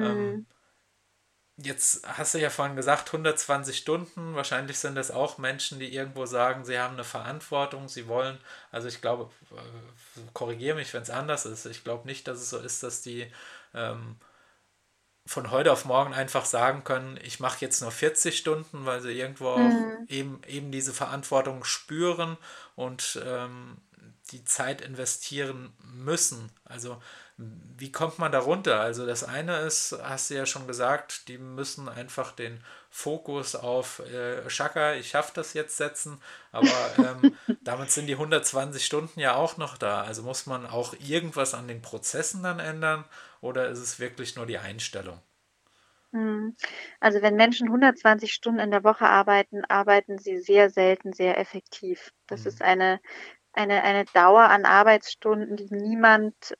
Ähm, 0.00 0.38
Mhm. 0.38 0.46
Jetzt 1.64 2.06
hast 2.06 2.34
du 2.34 2.38
ja 2.38 2.50
vorhin 2.50 2.76
gesagt, 2.76 3.08
120 3.08 3.76
Stunden. 3.76 4.34
Wahrscheinlich 4.34 4.78
sind 4.78 4.94
das 4.94 5.10
auch 5.10 5.38
Menschen, 5.38 5.78
die 5.78 5.94
irgendwo 5.94 6.26
sagen, 6.26 6.64
sie 6.64 6.78
haben 6.78 6.94
eine 6.94 7.04
Verantwortung, 7.04 7.88
sie 7.88 8.08
wollen. 8.08 8.38
Also 8.70 8.88
ich 8.88 9.00
glaube, 9.00 9.30
korrigiere 10.32 10.76
mich, 10.76 10.92
wenn 10.92 11.02
es 11.02 11.10
anders 11.10 11.46
ist. 11.46 11.66
Ich 11.66 11.84
glaube 11.84 12.06
nicht, 12.06 12.26
dass 12.26 12.38
es 12.38 12.50
so 12.50 12.58
ist, 12.58 12.82
dass 12.82 13.02
die 13.02 13.30
ähm, 13.74 14.16
von 15.24 15.50
heute 15.50 15.72
auf 15.72 15.84
morgen 15.84 16.14
einfach 16.14 16.44
sagen 16.44 16.84
können, 16.84 17.18
ich 17.22 17.38
mache 17.38 17.58
jetzt 17.60 17.80
nur 17.80 17.92
40 17.92 18.36
Stunden, 18.36 18.84
weil 18.86 19.00
sie 19.00 19.12
irgendwo 19.12 19.56
mhm. 19.56 20.06
eben, 20.08 20.40
eben 20.46 20.72
diese 20.72 20.92
Verantwortung 20.92 21.64
spüren 21.64 22.36
und 22.74 23.20
ähm, 23.24 23.76
die 24.32 24.44
Zeit 24.44 24.80
investieren 24.80 25.72
müssen. 25.94 26.50
Also 26.64 27.00
wie 27.36 27.90
kommt 27.90 28.18
man 28.18 28.30
da 28.30 28.38
runter? 28.38 28.80
Also 28.80 29.06
das 29.06 29.24
eine 29.24 29.58
ist, 29.60 29.98
hast 30.02 30.30
du 30.30 30.34
ja 30.34 30.46
schon 30.46 30.66
gesagt, 30.66 31.28
die 31.28 31.38
müssen 31.38 31.88
einfach 31.88 32.32
den 32.32 32.60
Fokus 32.90 33.54
auf 33.54 34.00
äh, 34.00 34.48
Shaka, 34.48 34.94
ich 34.94 35.08
schaffe 35.08 35.32
das 35.34 35.54
jetzt 35.54 35.76
setzen, 35.76 36.20
aber 36.52 36.68
ähm, 36.98 37.34
damit 37.62 37.90
sind 37.90 38.06
die 38.06 38.14
120 38.14 38.84
Stunden 38.84 39.18
ja 39.18 39.34
auch 39.34 39.56
noch 39.56 39.78
da. 39.78 40.02
Also 40.02 40.22
muss 40.22 40.46
man 40.46 40.66
auch 40.66 40.94
irgendwas 41.00 41.54
an 41.54 41.68
den 41.68 41.82
Prozessen 41.82 42.42
dann 42.42 42.58
ändern 42.58 43.04
oder 43.40 43.68
ist 43.68 43.78
es 43.78 43.98
wirklich 43.98 44.36
nur 44.36 44.46
die 44.46 44.58
Einstellung? 44.58 45.20
Hm. 46.12 46.54
Also 47.00 47.22
wenn 47.22 47.36
Menschen 47.36 47.68
120 47.68 48.32
Stunden 48.32 48.60
in 48.60 48.70
der 48.70 48.84
Woche 48.84 49.06
arbeiten, 49.06 49.64
arbeiten 49.64 50.18
sie 50.18 50.38
sehr 50.38 50.68
selten 50.68 51.12
sehr 51.14 51.38
effektiv. 51.38 52.12
Das 52.26 52.42
mhm. 52.42 52.48
ist 52.48 52.62
eine, 52.62 53.00
eine, 53.54 53.82
eine 53.82 54.04
Dauer 54.04 54.42
an 54.42 54.66
Arbeitsstunden, 54.66 55.56
die 55.56 55.74
niemand 55.74 56.54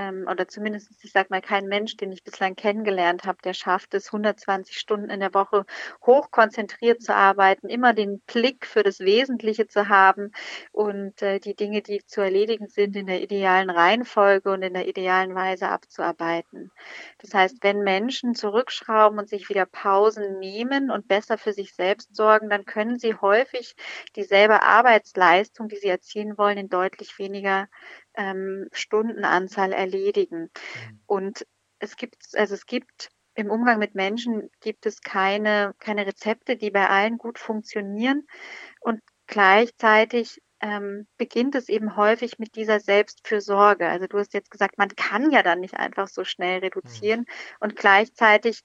ähm, 0.00 0.26
oder 0.30 0.48
zumindest, 0.48 0.90
ich 1.04 1.12
sag 1.12 1.28
mal, 1.28 1.42
kein 1.42 1.66
Mensch, 1.66 1.96
den 1.96 2.10
ich 2.10 2.24
bislang 2.24 2.56
kennengelernt 2.56 3.24
habe, 3.24 3.38
der 3.44 3.52
schafft 3.52 3.92
es, 3.92 4.06
120 4.06 4.78
Stunden 4.78 5.10
in 5.10 5.20
der 5.20 5.34
Woche 5.34 5.66
hoch 6.06 6.30
konzentriert 6.30 7.02
zu 7.02 7.14
arbeiten, 7.14 7.68
immer 7.68 7.92
den 7.92 8.20
Blick 8.20 8.66
für 8.66 8.82
das 8.82 9.00
Wesentliche 9.00 9.66
zu 9.66 9.88
haben 9.90 10.32
und 10.72 11.20
äh, 11.20 11.38
die 11.38 11.54
Dinge, 11.54 11.82
die 11.82 12.02
zu 12.06 12.22
erledigen 12.22 12.68
sind, 12.68 12.96
in 12.96 13.06
der 13.06 13.20
idealen 13.20 13.68
Reihenfolge 13.68 14.50
und 14.50 14.62
in 14.62 14.72
der 14.72 14.88
idealen 14.88 15.34
Weise 15.34 15.68
abzuarbeiten. 15.68 16.70
Das 17.18 17.34
heißt, 17.34 17.58
wenn 17.60 17.80
Menschen 17.80 18.34
zurückschrauben 18.34 19.18
und 19.18 19.28
sich 19.28 19.50
wieder 19.50 19.66
Pausen 19.66 20.38
nehmen 20.38 20.90
und 20.90 21.08
besser 21.08 21.36
für 21.36 21.52
sich 21.52 21.74
selbst 21.74 22.16
sorgen, 22.16 22.48
dann 22.48 22.64
können 22.64 22.98
sie 22.98 23.14
häufig 23.14 23.74
dieselbe 24.16 24.62
Arbeitsleistung, 24.62 25.68
die 25.68 25.76
sie 25.76 25.88
erzielen 25.88 26.38
wollen, 26.38 26.56
in 26.56 26.68
deutlich 26.70 27.18
weniger 27.18 27.68
ähm, 28.20 28.68
Stundenanzahl 28.72 29.72
erledigen. 29.72 30.42
Mhm. 30.42 31.00
Und 31.06 31.46
es 31.78 31.96
gibt, 31.96 32.16
also 32.34 32.54
es 32.54 32.66
gibt 32.66 33.08
im 33.34 33.50
Umgang 33.50 33.78
mit 33.78 33.94
Menschen 33.94 34.50
gibt 34.60 34.84
es 34.84 35.00
keine, 35.00 35.74
keine 35.78 36.06
Rezepte, 36.06 36.56
die 36.56 36.70
bei 36.70 36.88
allen 36.88 37.16
gut 37.16 37.38
funktionieren. 37.38 38.26
Und 38.80 39.00
gleichzeitig 39.26 40.42
ähm, 40.60 41.06
beginnt 41.16 41.54
es 41.54 41.70
eben 41.70 41.96
häufig 41.96 42.38
mit 42.38 42.54
dieser 42.56 42.80
Selbstfürsorge. 42.80 43.88
Also 43.88 44.06
du 44.06 44.18
hast 44.18 44.34
jetzt 44.34 44.50
gesagt, 44.50 44.76
man 44.76 44.88
kann 44.90 45.30
ja 45.30 45.42
dann 45.42 45.60
nicht 45.60 45.74
einfach 45.74 46.08
so 46.08 46.24
schnell 46.24 46.58
reduzieren. 46.58 47.20
Mhm. 47.20 47.56
Und 47.60 47.76
gleichzeitig 47.76 48.60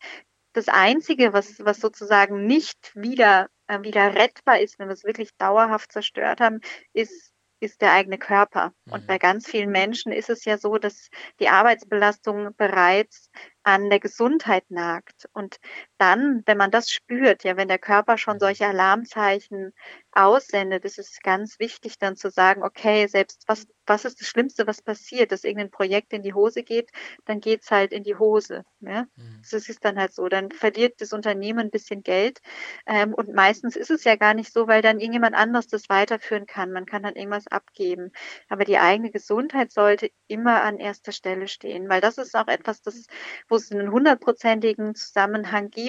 das 0.51 0.67
Einzige, 0.67 1.31
was, 1.31 1.63
was 1.63 1.79
sozusagen 1.79 2.45
nicht 2.45 2.91
wieder, 2.95 3.47
äh, 3.67 3.81
wieder 3.83 4.15
rettbar 4.15 4.59
ist, 4.59 4.79
wenn 4.79 4.89
wir 4.89 4.93
es 4.93 5.05
wirklich 5.05 5.29
dauerhaft 5.37 5.93
zerstört 5.93 6.41
haben, 6.41 6.59
ist 6.91 7.34
ist 7.65 7.81
der 7.81 7.91
eigene 7.91 8.17
Körper. 8.17 8.73
Und 8.89 9.03
mhm. 9.03 9.07
bei 9.07 9.17
ganz 9.17 9.47
vielen 9.47 9.71
Menschen 9.71 10.11
ist 10.11 10.29
es 10.29 10.45
ja 10.45 10.57
so, 10.57 10.77
dass 10.77 11.09
die 11.39 11.49
Arbeitsbelastung 11.49 12.55
bereits 12.55 13.29
an 13.63 13.89
der 13.89 13.99
Gesundheit 13.99 14.69
nagt. 14.69 15.27
Und 15.33 15.57
dann, 15.97 16.43
wenn 16.45 16.57
man 16.57 16.71
das 16.71 16.91
spürt, 16.91 17.43
ja, 17.43 17.57
wenn 17.57 17.67
der 17.67 17.79
Körper 17.79 18.17
schon 18.17 18.39
solche 18.39 18.67
Alarmzeichen 18.67 19.73
aussendet, 20.11 20.85
ist 20.85 20.99
es 20.99 21.19
ganz 21.23 21.59
wichtig 21.59 21.97
dann 21.99 22.15
zu 22.15 22.29
sagen, 22.29 22.63
okay, 22.63 23.07
selbst 23.07 23.43
was, 23.47 23.67
was 23.85 24.05
ist 24.05 24.21
das 24.21 24.27
Schlimmste, 24.27 24.67
was 24.67 24.81
passiert, 24.81 25.31
dass 25.31 25.43
irgendein 25.43 25.71
Projekt 25.71 26.13
in 26.13 26.21
die 26.23 26.33
Hose 26.33 26.63
geht, 26.63 26.91
dann 27.25 27.39
geht's 27.41 27.71
halt 27.71 27.91
in 27.91 28.03
die 28.03 28.15
Hose. 28.15 28.63
Ja? 28.79 29.07
Mhm. 29.15 29.41
Das 29.49 29.67
ist 29.67 29.83
dann 29.83 29.97
halt 29.99 30.13
so. 30.13 30.29
Dann 30.29 30.51
verliert 30.51 31.01
das 31.01 31.11
Unternehmen 31.13 31.59
ein 31.59 31.71
bisschen 31.71 32.03
Geld. 32.03 32.39
Ähm, 32.85 33.13
und 33.13 33.33
meistens 33.33 33.75
ist 33.75 33.91
es 33.91 34.03
ja 34.03 34.15
gar 34.15 34.33
nicht 34.33 34.53
so, 34.53 34.67
weil 34.67 34.81
dann 34.81 34.99
irgendjemand 34.99 35.35
anders 35.35 35.67
das 35.67 35.89
weiterführen 35.89 36.45
kann. 36.45 36.71
Man 36.71 36.85
kann 36.85 37.03
dann 37.03 37.15
irgendwas 37.15 37.47
abgeben. 37.47 38.11
Aber 38.47 38.63
die 38.63 38.77
eigene 38.77 39.11
Gesundheit 39.11 39.71
sollte 39.71 40.09
immer 40.27 40.61
an 40.63 40.77
erster 40.77 41.11
Stelle 41.11 41.47
stehen, 41.47 41.89
weil 41.89 42.01
das 42.01 42.17
ist 42.17 42.35
auch 42.35 42.47
etwas, 42.47 42.81
das, 42.81 43.05
wo 43.49 43.55
wo 43.55 43.57
es 43.57 43.71
einen 43.71 43.89
hundertprozentigen 43.91 44.95
Zusammenhang 44.95 45.69
gibt. 45.69 45.84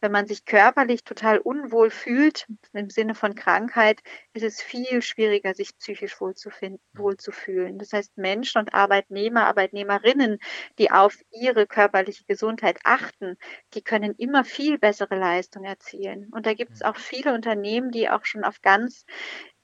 Wenn 0.00 0.12
man 0.12 0.26
sich 0.26 0.44
körperlich 0.44 1.04
total 1.04 1.38
unwohl 1.38 1.90
fühlt, 1.90 2.46
im 2.72 2.90
Sinne 2.90 3.14
von 3.14 3.34
Krankheit, 3.34 4.00
ist 4.32 4.42
es 4.44 4.62
viel 4.62 5.02
schwieriger, 5.02 5.54
sich 5.54 5.76
psychisch 5.78 6.20
wohlzufühlen. 6.20 7.78
Das 7.78 7.92
heißt, 7.92 8.16
Menschen 8.16 8.58
und 8.60 8.74
Arbeitnehmer, 8.74 9.46
Arbeitnehmerinnen, 9.46 10.38
die 10.78 10.90
auf 10.90 11.16
ihre 11.30 11.66
körperliche 11.66 12.24
Gesundheit 12.26 12.78
achten, 12.84 13.36
die 13.74 13.82
können 13.82 14.14
immer 14.16 14.44
viel 14.44 14.78
bessere 14.78 15.16
Leistung 15.16 15.64
erzielen. 15.64 16.28
Und 16.32 16.46
da 16.46 16.54
gibt 16.54 16.74
es 16.74 16.82
auch 16.82 16.96
viele 16.96 17.34
Unternehmen, 17.34 17.90
die 17.90 18.08
auch 18.10 18.24
schon 18.24 18.44
auf 18.44 18.60
ganz 18.62 19.04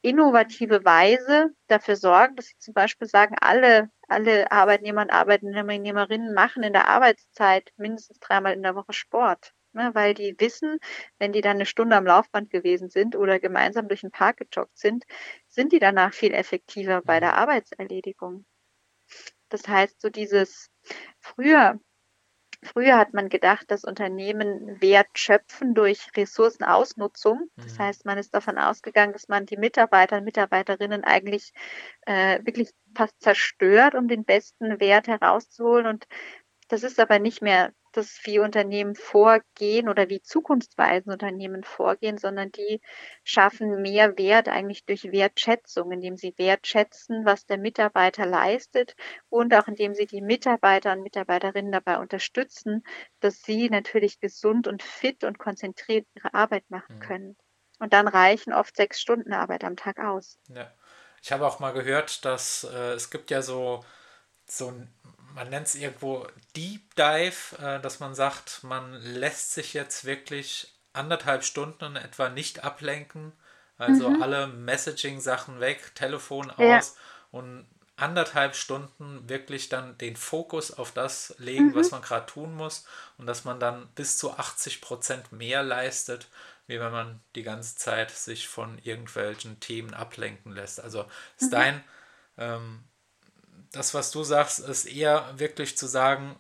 innovative 0.03 0.85
Weise 0.85 1.51
dafür 1.67 1.97
sorgen, 1.97 2.37
dass 2.37 2.47
sie 2.47 2.59
zum 2.59 2.75
Beispiel 2.75 3.07
sagen, 3.09 3.37
alle, 3.41 3.91
alle 4.09 4.51
Arbeitnehmer 4.51 5.03
und 5.03 5.11
Arbeitnehmerinnen 5.13 6.33
machen 6.35 6.63
in 6.63 6.73
der 6.73 6.89
Arbeitszeit 6.89 7.73
mindestens 7.77 8.19
dreimal 8.21 8.55
in 8.55 8.63
der 8.63 8.75
Woche 8.75 8.93
Sport. 8.93 9.53
Ne, 9.73 9.91
weil 9.95 10.15
die 10.15 10.35
wissen, 10.39 10.79
wenn 11.19 11.33
die 11.33 11.43
dann 11.43 11.57
eine 11.57 11.67
Stunde 11.67 11.95
am 11.95 12.05
Laufband 12.05 12.51
gewesen 12.51 12.91
sind 12.91 13.15
oder 13.15 13.39
gemeinsam 13.39 13.87
durch 13.87 14.01
den 14.01 14.11
Park 14.11 14.39
gejoggt 14.39 14.77
sind, 14.77 15.05
sind 15.47 15.73
die 15.73 15.79
danach 15.79 16.13
viel 16.13 16.35
effektiver 16.35 17.03
bei 17.03 17.21
der 17.21 17.37
Arbeitserledigung. 17.37 18.45
Das 19.49 19.69
heißt, 19.69 20.01
so 20.01 20.09
dieses 20.09 20.71
früher 21.21 21.79
Früher 22.63 22.99
hat 22.99 23.15
man 23.15 23.31
gedacht, 23.31 23.71
dass 23.71 23.85
Unternehmen 23.85 24.81
Wert 24.83 25.09
schöpfen 25.15 25.73
durch 25.73 26.09
Ressourcenausnutzung. 26.15 27.49
Das 27.57 27.79
mhm. 27.79 27.83
heißt, 27.83 28.05
man 28.05 28.19
ist 28.19 28.35
davon 28.35 28.59
ausgegangen, 28.59 29.15
dass 29.15 29.29
man 29.29 29.47
die 29.47 29.57
Mitarbeiter 29.57 30.19
und 30.19 30.25
Mitarbeiterinnen 30.25 31.03
eigentlich 31.03 31.53
äh, 32.03 32.39
wirklich 32.45 32.71
fast 32.95 33.19
zerstört, 33.23 33.95
um 33.95 34.09
den 34.09 34.25
besten 34.25 34.79
Wert 34.79 35.09
herauszuholen. 35.09 35.87
Und 35.87 36.07
das 36.69 36.83
ist 36.83 37.01
aber 37.01 37.19
nicht 37.19 37.41
mehr 37.41 37.73
das, 37.93 38.21
wie 38.25 38.39
Unternehmen 38.39 38.95
vorgehen 38.95 39.89
oder 39.89 40.09
wie 40.09 40.23
zukunftsweisen 40.23 41.13
Unternehmen 41.13 41.65
vorgehen, 41.65 42.19
sondern 42.19 42.51
die 42.53 42.81
schaffen 43.25 43.83
mehr 43.83 44.17
Wert 44.19 44.49
eigentlich 44.49 44.85
durch 44.85 45.13
Wertschätzung, 45.13 45.93
indem 45.93 46.17
sie 46.17 46.35
wertschätzen, 46.37 47.25
was 47.25 47.47
der 47.47 47.59
Mitarbeiter 47.59 48.27
leistet 48.27 48.95
und 49.29 49.55
auch 49.55 49.69
indem 49.69 49.95
sie 49.95 50.07
die 50.07 50.23
Mitarbeiter 50.23 50.93
und 50.93 51.03
Mitarbeiterinnen 51.03 51.73
dabei 51.73 51.99
unterstützen, 51.99 52.85
dass 53.21 53.43
sie 53.43 53.71
natürlich 53.71 54.21
gesund 54.21 54.67
und 54.69 54.83
fit 54.83 55.25
und 55.25 55.39
konzentriert 55.39 56.07
ihre 56.15 56.35
Arbeit 56.35 56.65
machen 56.71 56.97
mhm. 56.97 57.01
können. 57.01 57.37
Und 57.79 57.93
dann 57.93 58.09
reichen 58.09 58.53
oft 58.53 58.77
sechs 58.77 59.01
Stunden 59.01 59.33
Arbeit 59.33 59.65
am 59.65 59.77
Tag 59.77 59.99
aus. 59.99 60.39
Ja. 60.49 60.71
Ich 61.23 61.33
habe 61.33 61.47
auch 61.47 61.61
mal 61.61 61.73
gehört, 61.73 62.25
dass 62.25 62.65
äh, 62.65 62.93
es 62.93 63.11
gibt 63.11 63.31
ja 63.31 63.43
so, 63.43 63.85
so 64.47 64.69
ein 64.69 64.93
man 65.35 65.49
nennt 65.51 65.67
es 65.67 65.75
irgendwo 65.75 66.27
Deep 66.57 66.95
Dive, 66.97 67.57
äh, 67.59 67.81
dass 67.81 68.01
man 68.01 68.15
sagt, 68.15 68.65
man 68.65 68.95
lässt 68.95 69.53
sich 69.53 69.75
jetzt 69.75 70.05
wirklich 70.05 70.75
anderthalb 70.93 71.45
Stunden 71.45 71.85
in 71.85 71.97
etwa 71.97 72.29
nicht 72.29 72.65
ablenken. 72.65 73.33
Also 73.79 74.11
mhm. 74.11 74.23
alle 74.23 74.47
Messaging-Sachen 74.47 75.61
weg, 75.61 75.95
Telefon 75.95 76.51
aus 76.51 76.59
ja. 76.59 76.83
und 77.31 77.67
anderthalb 77.97 78.57
Stunden 78.57 79.29
wirklich 79.29 79.69
dann 79.69 79.97
den 79.99 80.17
Fokus 80.17 80.71
auf 80.73 80.93
das 80.93 81.35
legen, 81.39 81.69
mhm. 81.69 81.75
was 81.75 81.91
man 81.91 82.03
gerade 82.03 82.27
tun 82.27 82.55
muss 82.55 82.87
und 83.19 83.27
dass 83.27 83.45
man 83.45 83.61
dann 83.61 83.89
bis 83.95 84.19
zu 84.19 84.37
80 84.37 84.81
Prozent 84.81 85.33
mehr 85.33 85.63
leistet, 85.63 86.29
wie 86.67 86.81
wenn 86.81 86.93
man 86.93 87.21
die 87.35 87.43
ganze 87.43 87.77
Zeit 87.77 88.11
sich 88.11 88.49
von 88.49 88.79
irgendwelchen 88.79 89.61
Themen 89.61 89.95
ablenken 89.95 90.53
lässt. 90.53 90.81
Also 90.81 91.07
ist 91.39 91.47
mhm. 91.47 91.51
dein 91.51 91.85
ähm, 92.39 92.85
das, 93.73 93.95
was 93.95 94.11
du 94.11 94.25
sagst, 94.25 94.61
ist 94.61 94.87
eher 94.87 95.39
wirklich 95.39 95.77
zu 95.77 95.87
sagen, 95.87 96.37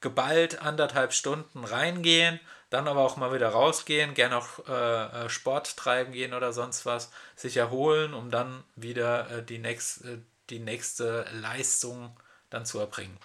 geballt 0.00 0.60
anderthalb 0.60 1.12
Stunden 1.12 1.64
reingehen, 1.64 2.40
dann 2.70 2.88
aber 2.88 3.00
auch 3.00 3.16
mal 3.16 3.32
wieder 3.32 3.48
rausgehen, 3.48 4.14
gerne 4.14 4.36
auch 4.36 4.68
äh, 4.68 5.24
äh, 5.24 5.28
Sport 5.28 5.76
treiben 5.76 6.12
gehen 6.12 6.34
oder 6.34 6.52
sonst 6.52 6.84
was, 6.84 7.10
sich 7.36 7.56
erholen, 7.56 8.14
um 8.14 8.30
dann 8.30 8.64
wieder 8.74 9.30
äh, 9.30 9.42
die, 9.42 9.58
nächst, 9.58 10.04
äh, 10.04 10.18
die 10.50 10.58
nächste 10.58 11.26
Leistung 11.32 12.16
dann 12.50 12.66
zu 12.66 12.78
erbringen. 12.80 13.16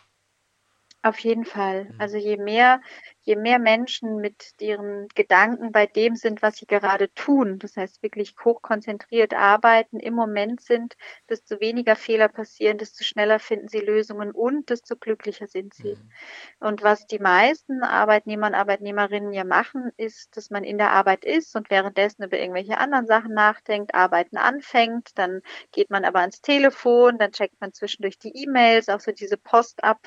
Auf 1.01 1.19
jeden 1.19 1.45
Fall. 1.45 1.85
Mhm. 1.85 1.95
Also 1.97 2.17
je 2.17 2.37
mehr, 2.37 2.81
je 3.29 3.35
mehr 3.35 3.59
Menschen 3.59 4.15
mit 4.15 4.53
ihren 4.59 5.07
Gedanken 5.09 5.71
bei 5.71 5.85
dem 5.85 6.15
sind, 6.15 6.41
was 6.41 6.57
sie 6.57 6.65
gerade 6.65 7.13
tun, 7.13 7.59
das 7.59 7.77
heißt 7.77 8.01
wirklich 8.01 8.33
hochkonzentriert 8.43 9.35
arbeiten, 9.35 9.99
im 9.99 10.15
Moment 10.15 10.61
sind, 10.61 10.95
desto 11.29 11.59
weniger 11.59 11.95
Fehler 11.95 12.27
passieren, 12.27 12.79
desto 12.79 13.03
schneller 13.03 13.37
finden 13.37 13.67
sie 13.67 13.81
Lösungen 13.81 14.31
und 14.31 14.71
desto 14.71 14.95
glücklicher 14.95 15.45
sind 15.45 15.75
sie. 15.75 15.93
Mhm. 15.93 16.11
Und 16.59 16.81
was 16.81 17.05
die 17.05 17.19
meisten 17.19 17.83
Arbeitnehmer 17.83 18.47
und 18.47 18.55
Arbeitnehmerinnen 18.55 19.31
ja 19.31 19.43
machen, 19.43 19.91
ist, 19.95 20.35
dass 20.35 20.49
man 20.49 20.63
in 20.63 20.79
der 20.79 20.89
Arbeit 20.89 21.23
ist 21.23 21.55
und 21.55 21.69
währenddessen 21.69 22.23
über 22.23 22.39
irgendwelche 22.39 22.79
anderen 22.79 23.05
Sachen 23.05 23.35
nachdenkt, 23.35 23.93
Arbeiten 23.93 24.37
anfängt, 24.37 25.11
dann 25.19 25.41
geht 25.71 25.91
man 25.91 26.03
aber 26.03 26.21
ans 26.21 26.41
Telefon, 26.41 27.19
dann 27.19 27.31
checkt 27.31 27.61
man 27.61 27.73
zwischendurch 27.73 28.17
die 28.17 28.35
E-Mails, 28.35 28.89
auch 28.89 29.01
so 29.01 29.11
diese 29.11 29.37
Post 29.37 29.83
ab, 29.83 29.99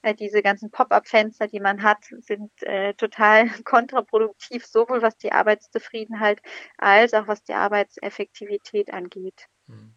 äh, 0.00 0.14
diese 0.14 0.40
ganzen 0.40 0.70
Pop-up-Fenster, 0.70 1.46
die 1.46 1.60
man 1.60 1.82
hat, 1.82 1.98
sind 2.20 2.50
äh, 2.70 2.94
total 2.94 3.48
kontraproduktiv, 3.64 4.64
sowohl 4.64 5.02
was 5.02 5.16
die 5.16 5.32
Arbeitszufriedenheit 5.32 6.40
als 6.78 7.14
auch 7.14 7.26
was 7.26 7.42
die 7.42 7.54
Arbeitseffektivität 7.54 8.92
angeht. 8.92 9.48
Hm. 9.66 9.94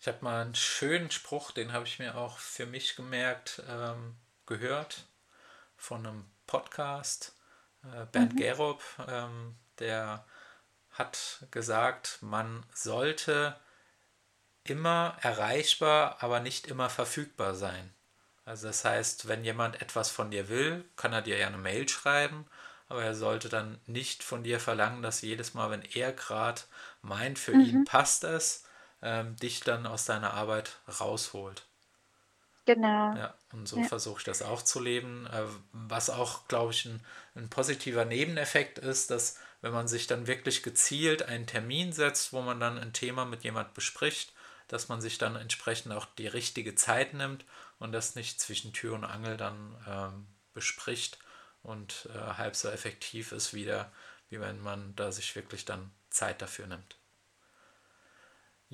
Ich 0.00 0.08
habe 0.08 0.18
mal 0.24 0.42
einen 0.42 0.54
schönen 0.54 1.10
Spruch, 1.10 1.50
den 1.50 1.72
habe 1.72 1.84
ich 1.84 1.98
mir 1.98 2.16
auch 2.16 2.38
für 2.38 2.64
mich 2.64 2.96
gemerkt, 2.96 3.62
ähm, 3.68 4.16
gehört 4.46 5.06
von 5.76 6.06
einem 6.06 6.24
Podcast. 6.46 7.36
Äh, 7.82 8.06
Bernd 8.06 8.34
mhm. 8.34 8.38
Gerob, 8.38 8.82
ähm, 9.08 9.56
der 9.78 10.24
hat 10.90 11.46
gesagt, 11.50 12.18
man 12.22 12.64
sollte 12.72 13.54
immer 14.64 15.16
erreichbar, 15.20 16.22
aber 16.22 16.40
nicht 16.40 16.68
immer 16.68 16.88
verfügbar 16.88 17.54
sein. 17.54 17.92
Also 18.46 18.68
das 18.68 18.84
heißt, 18.84 19.26
wenn 19.26 19.44
jemand 19.44 19.82
etwas 19.82 20.08
von 20.08 20.30
dir 20.30 20.48
will, 20.48 20.84
kann 20.94 21.12
er 21.12 21.20
dir 21.20 21.36
ja 21.36 21.48
eine 21.48 21.58
Mail 21.58 21.88
schreiben, 21.88 22.46
aber 22.88 23.02
er 23.02 23.16
sollte 23.16 23.48
dann 23.48 23.80
nicht 23.86 24.22
von 24.22 24.44
dir 24.44 24.60
verlangen, 24.60 25.02
dass 25.02 25.20
jedes 25.20 25.52
Mal, 25.52 25.70
wenn 25.70 25.82
er 25.82 26.12
gerade 26.12 26.62
meint, 27.02 27.40
für 27.40 27.52
mhm. 27.52 27.60
ihn 27.60 27.84
passt 27.84 28.22
es, 28.22 28.64
ähm, 29.02 29.34
dich 29.36 29.60
dann 29.60 29.84
aus 29.84 30.04
deiner 30.04 30.32
Arbeit 30.34 30.78
rausholt. 31.00 31.66
Genau. 32.66 33.14
Ja, 33.14 33.34
und 33.52 33.68
so 33.68 33.78
ja. 33.78 33.84
versuche 33.84 34.18
ich 34.18 34.24
das 34.24 34.42
auch 34.42 34.62
zu 34.62 34.80
leben. 34.80 35.26
Äh, 35.26 35.42
was 35.72 36.08
auch, 36.08 36.46
glaube 36.46 36.72
ich, 36.72 36.84
ein, 36.84 37.00
ein 37.34 37.50
positiver 37.50 38.04
Nebeneffekt 38.04 38.78
ist, 38.78 39.10
dass 39.10 39.38
wenn 39.60 39.72
man 39.72 39.88
sich 39.88 40.06
dann 40.06 40.28
wirklich 40.28 40.62
gezielt 40.62 41.24
einen 41.24 41.46
Termin 41.46 41.92
setzt, 41.92 42.32
wo 42.32 42.42
man 42.42 42.60
dann 42.60 42.78
ein 42.78 42.92
Thema 42.92 43.24
mit 43.24 43.42
jemand 43.42 43.74
bespricht, 43.74 44.32
dass 44.68 44.88
man 44.88 45.00
sich 45.00 45.18
dann 45.18 45.34
entsprechend 45.34 45.92
auch 45.92 46.06
die 46.18 46.26
richtige 46.28 46.76
Zeit 46.76 47.14
nimmt 47.14 47.44
und 47.78 47.92
das 47.92 48.14
nicht 48.14 48.40
zwischen 48.40 48.72
Tür 48.72 48.94
und 48.94 49.04
Angel 49.04 49.36
dann 49.36 49.76
ähm, 49.86 50.26
bespricht 50.52 51.18
und 51.62 52.08
äh, 52.14 52.18
halb 52.18 52.56
so 52.56 52.68
effektiv 52.68 53.32
ist 53.32 53.54
wieder, 53.54 53.92
wie 54.28 54.40
wenn 54.40 54.60
man 54.60 54.94
da 54.96 55.12
sich 55.12 55.34
wirklich 55.36 55.64
dann 55.64 55.90
Zeit 56.10 56.40
dafür 56.42 56.66
nimmt. 56.66 56.98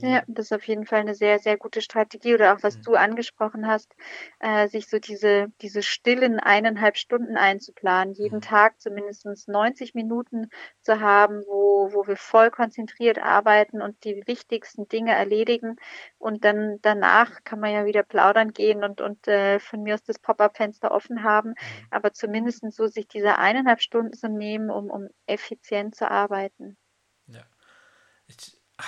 Ja, 0.00 0.22
das 0.26 0.46
ist 0.46 0.52
auf 0.52 0.66
jeden 0.66 0.84
Fall 0.86 1.00
eine 1.00 1.14
sehr, 1.14 1.38
sehr 1.38 1.56
gute 1.56 1.80
Strategie 1.80 2.34
oder 2.34 2.54
auch 2.54 2.62
was 2.62 2.80
Mhm. 2.80 2.82
du 2.82 2.94
angesprochen 2.94 3.66
hast, 3.68 3.94
äh, 4.40 4.66
sich 4.68 4.88
so 4.88 4.98
diese 4.98 5.48
diese 5.60 5.82
stillen 5.82 6.40
eineinhalb 6.40 6.96
Stunden 6.96 7.36
einzuplanen, 7.36 8.12
jeden 8.14 8.40
Mhm. 8.40 8.42
Tag 8.42 8.80
zumindest 8.80 9.26
90 9.48 9.94
Minuten 9.94 10.48
zu 10.80 11.00
haben, 11.00 11.42
wo 11.46 11.90
wo 11.92 12.06
wir 12.06 12.16
voll 12.16 12.50
konzentriert 12.50 13.18
arbeiten 13.20 13.80
und 13.82 14.02
die 14.04 14.22
wichtigsten 14.26 14.88
Dinge 14.88 15.12
erledigen. 15.14 15.76
Und 16.18 16.44
dann 16.44 16.78
danach 16.82 17.44
kann 17.44 17.60
man 17.60 17.72
ja 17.72 17.84
wieder 17.84 18.02
plaudern 18.02 18.52
gehen 18.52 18.82
und 18.82 19.00
und, 19.00 19.28
äh, 19.28 19.60
von 19.60 19.82
mir 19.82 19.94
aus 19.94 20.02
das 20.02 20.18
Pop-up-Fenster 20.18 20.90
offen 20.90 21.22
haben, 21.22 21.54
Mhm. 21.60 21.88
aber 21.90 22.12
zumindest 22.12 22.64
so 22.72 22.86
sich 22.88 23.06
diese 23.08 23.38
eineinhalb 23.38 23.80
Stunden 23.80 24.14
zu 24.14 24.28
nehmen, 24.28 24.70
um 24.70 24.90
um 24.90 25.08
effizient 25.26 25.94
zu 25.94 26.10
arbeiten. 26.10 26.76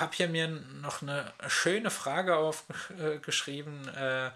Habe 0.01 0.15
hier 0.15 0.29
mir 0.29 0.49
noch 0.49 1.03
eine 1.03 1.33
schöne 1.49 1.91
Frage 1.91 2.37
aufgeschrieben. 2.37 3.89
Äh, 3.89 4.31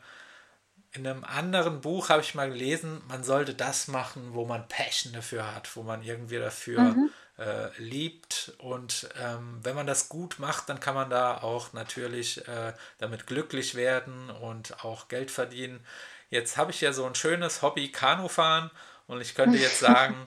in 0.93 1.07
einem 1.07 1.25
anderen 1.25 1.81
Buch 1.81 2.09
habe 2.09 2.23
ich 2.23 2.35
mal 2.35 2.49
gelesen, 2.49 3.03
man 3.09 3.23
sollte 3.23 3.55
das 3.55 3.89
machen, 3.89 4.35
wo 4.35 4.47
man 4.47 4.69
Passion 4.69 5.13
dafür 5.13 5.55
hat, 5.55 5.77
wo 5.77 5.83
man 5.83 6.03
irgendwie 6.03 6.39
dafür 6.39 6.81
mhm. 6.81 7.11
äh, 7.39 7.69
liebt. 7.79 8.53
Und 8.59 9.09
ähm, 9.21 9.61
wenn 9.63 9.77
man 9.77 9.87
das 9.87 10.09
gut 10.09 10.39
macht, 10.39 10.69
dann 10.69 10.81
kann 10.81 10.95
man 10.95 11.11
da 11.11 11.39
auch 11.39 11.73
natürlich 11.75 12.47
äh, 12.49 12.73
damit 12.99 13.27
glücklich 13.27 13.75
werden 13.75 14.31
und 14.31 14.83
auch 14.85 15.09
Geld 15.09 15.31
verdienen. 15.31 15.85
Jetzt 16.31 16.57
habe 16.57 16.71
ich 16.71 16.81
ja 16.81 16.93
so 16.93 17.05
ein 17.05 17.15
schönes 17.15 17.63
Hobby, 17.63 17.93
Kanufahren. 17.93 18.71
Und 19.07 19.21
ich 19.21 19.35
könnte 19.35 19.59
jetzt 19.59 19.81
sagen, 19.81 20.27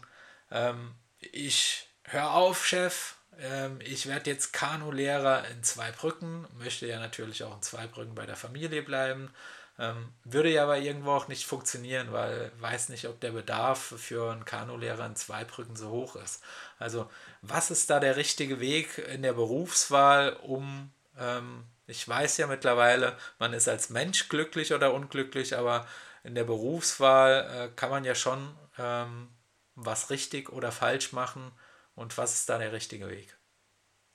ähm, 0.52 0.94
ich 1.20 1.88
höre 2.04 2.34
auf, 2.34 2.66
Chef, 2.66 3.16
ähm, 3.40 3.80
ich 3.82 4.08
werde 4.08 4.30
jetzt 4.30 4.54
Kanulehrer 4.54 5.48
in 5.50 5.64
Zweibrücken, 5.64 6.48
möchte 6.58 6.88
ja 6.88 7.00
natürlich 7.00 7.44
auch 7.44 7.56
in 7.56 7.62
Zweibrücken 7.62 8.16
bei 8.16 8.26
der 8.26 8.36
Familie 8.36 8.82
bleiben. 8.84 9.32
Ähm, 9.80 10.14
würde 10.26 10.52
ja 10.52 10.64
aber 10.64 10.78
irgendwo 10.78 11.12
auch 11.12 11.28
nicht 11.28 11.46
funktionieren, 11.46 12.12
weil 12.12 12.52
weiß 12.60 12.90
nicht, 12.90 13.08
ob 13.08 13.20
der 13.20 13.32
Bedarf 13.32 13.80
für 13.98 14.32
einen 14.32 14.46
Kanulehrer 14.46 15.06
in 15.06 15.16
Zweibrücken 15.16 15.76
so 15.76 15.90
hoch 15.90 16.16
ist. 16.18 16.44
Also 16.78 17.10
was 17.42 17.72
ist 17.72 17.90
da 17.90 18.00
der 18.00 18.16
richtige 18.18 18.60
Weg 18.60 18.98
in 18.98 19.24
der 19.24 19.34
Berufswahl, 19.34 20.34
um, 20.44 20.92
ähm, 21.18 21.64
ich 21.88 22.08
weiß 22.08 22.38
ja 22.38 22.48
mittlerweile, 22.48 23.18
man 23.40 23.53
ist 23.53 23.68
als 23.68 23.90
Mensch 23.90 24.29
glücklich 24.29 24.74
oder 24.74 24.94
unglücklich, 24.94 25.58
aber 25.58 25.88
in 26.24 26.36
der 26.36 26.44
Berufswahl 26.44 27.70
äh, 27.72 27.75
kann 27.75 27.90
man 27.90 28.03
ja 28.05 28.14
schon 28.14 28.55
ähm, 28.77 29.29
was 29.75 30.10
richtig 30.10 30.50
oder 30.51 30.72
falsch 30.72 31.12
machen, 31.14 31.51
und 32.01 32.18
was 32.18 32.33
ist 32.33 32.50
da 32.50 32.57
der 32.57 32.74
richtige 32.74 33.09
Weg? 33.09 33.37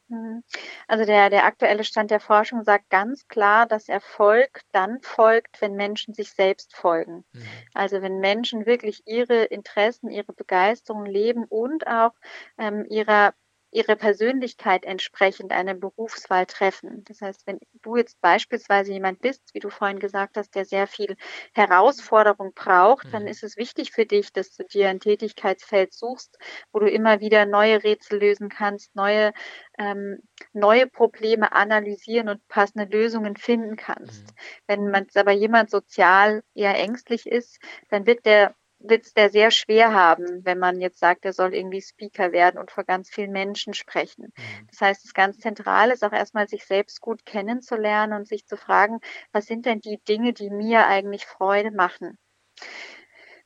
Mhm. 0.09 0.44
Also 0.87 1.05
der, 1.05 1.31
der 1.31 1.44
aktuelle 1.44 1.85
Stand 1.85 2.11
der 2.11 2.20
Forschung 2.20 2.62
sagt 2.62 2.90
ganz 2.90 3.27
klar, 3.29 3.66
dass 3.66 3.88
Erfolg 3.88 4.61
dann 4.72 5.01
folgt, 5.01 5.61
wenn 5.61 5.75
Menschen 5.75 6.14
sich 6.14 6.31
selbst 6.31 6.77
folgen. 6.77 7.25
Mhm. 7.33 7.49
Also 7.75 8.03
wenn 8.03 8.18
Menschen 8.18 8.66
wirklich 8.66 9.03
ihre 9.07 9.44
Interessen, 9.44 10.11
ihre 10.11 10.33
Begeisterung 10.33 11.07
leben 11.07 11.44
und 11.44 11.87
auch 11.87 12.12
ähm, 12.59 12.85
ihrer 12.88 13.35
ihrer 13.77 13.95
Persönlichkeit 13.95 14.87
entsprechend 14.87 15.53
eine 15.53 15.75
Berufswahl 15.75 16.47
treffen. 16.47 17.05
Das 17.05 17.21
heißt, 17.21 17.47
wenn 17.47 17.61
du 17.83 17.97
jetzt 17.97 18.19
beispielsweise 18.23 18.91
jemand 18.91 19.21
bist, 19.21 19.43
wie 19.53 19.59
du 19.59 19.69
vorhin 19.69 19.99
gesagt 19.99 20.39
hast, 20.39 20.55
der 20.55 20.65
sehr 20.65 20.87
viel 20.87 21.15
Herausforderung 21.53 22.55
braucht, 22.55 23.12
dann 23.12 23.25
mhm. 23.25 23.29
ist 23.29 23.45
es 23.45 23.59
wichtig 23.59 23.93
für 23.93 24.07
dich, 24.07 24.33
dass 24.33 24.57
du 24.57 24.65
dir 24.65 24.89
ein 24.89 24.99
Tätigkeitsfeld 24.99 25.93
suchst, 25.93 26.39
wo 26.73 26.79
du 26.79 26.89
immer 26.89 27.21
wieder 27.21 27.45
neue 27.45 27.85
Rätsel 27.85 28.19
lösen 28.19 28.49
kannst, 28.49 28.97
neue, 28.97 29.35
ähm, 29.79 30.21
neue 30.55 30.87
Probleme 30.87 31.53
analysieren 31.53 32.31
und 32.31 32.49
passende 32.49 32.87
Lösungen 32.87 33.37
finden 33.37 33.77
kannst. 33.77 34.23
Mhm. 34.23 34.37
Wenn 34.69 34.91
man 34.91 35.07
aber 35.15 35.33
jemand 35.33 35.71
sozial 35.71 36.43
eher 36.55 36.79
ängstlich 36.79 37.27
ist, 37.27 37.59
dann 37.91 38.07
wird 38.07 38.25
der 38.25 38.55
wird 38.79 39.07
es 39.07 39.15
der 39.15 39.31
sehr 39.31 39.51
schwer 39.51 39.93
haben, 39.95 40.45
wenn 40.45 40.59
man 40.59 40.81
jetzt 40.81 40.99
sagt, 40.99 41.25
er 41.25 41.33
soll 41.33 41.55
irgendwie 41.55 41.81
Speaker 41.81 42.33
werden 42.33 42.59
und 42.59 42.71
vor 42.71 42.85
ganz 42.85 43.11
vielen 43.11 43.33
Menschen 43.33 43.75
sprechen. 43.75 44.33
Mhm. 44.37 44.67
Das 44.71 44.81
heißt, 44.81 45.05
das 45.05 45.15
ganz 45.15 45.39
Zentrale 45.39 45.93
ist 45.95 46.05
auch 46.05 46.12
erstmal, 46.12 46.49
sich 46.49 46.65
selbst 46.65 47.01
gut 47.01 47.25
kennenzulernen 47.25 48.12
und 48.12 48.29
sich 48.29 48.47
zu 48.47 48.57
fragen, 48.57 49.01
was 49.33 49.47
sind 49.47 49.67
denn 49.67 49.81
die 49.81 49.99
Dinge, 50.09 50.33
die 50.33 50.51
mir 50.51 50.87
eigentlich 50.87 51.27
Freude 51.27 51.71
machen? 51.71 52.19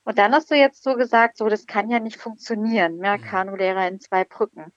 Und 0.03 0.17
dann 0.17 0.33
hast 0.33 0.49
du 0.49 0.55
jetzt 0.55 0.83
so 0.83 0.95
gesagt, 0.95 1.37
so, 1.37 1.47
das 1.47 1.67
kann 1.67 1.89
ja 1.89 1.99
nicht 1.99 2.17
funktionieren, 2.17 2.97
mehr 2.97 3.17
mhm. 3.17 3.23
Kanulehrer 3.23 3.87
in 3.87 3.99
zwei 3.99 4.23
Brücken. 4.23 4.73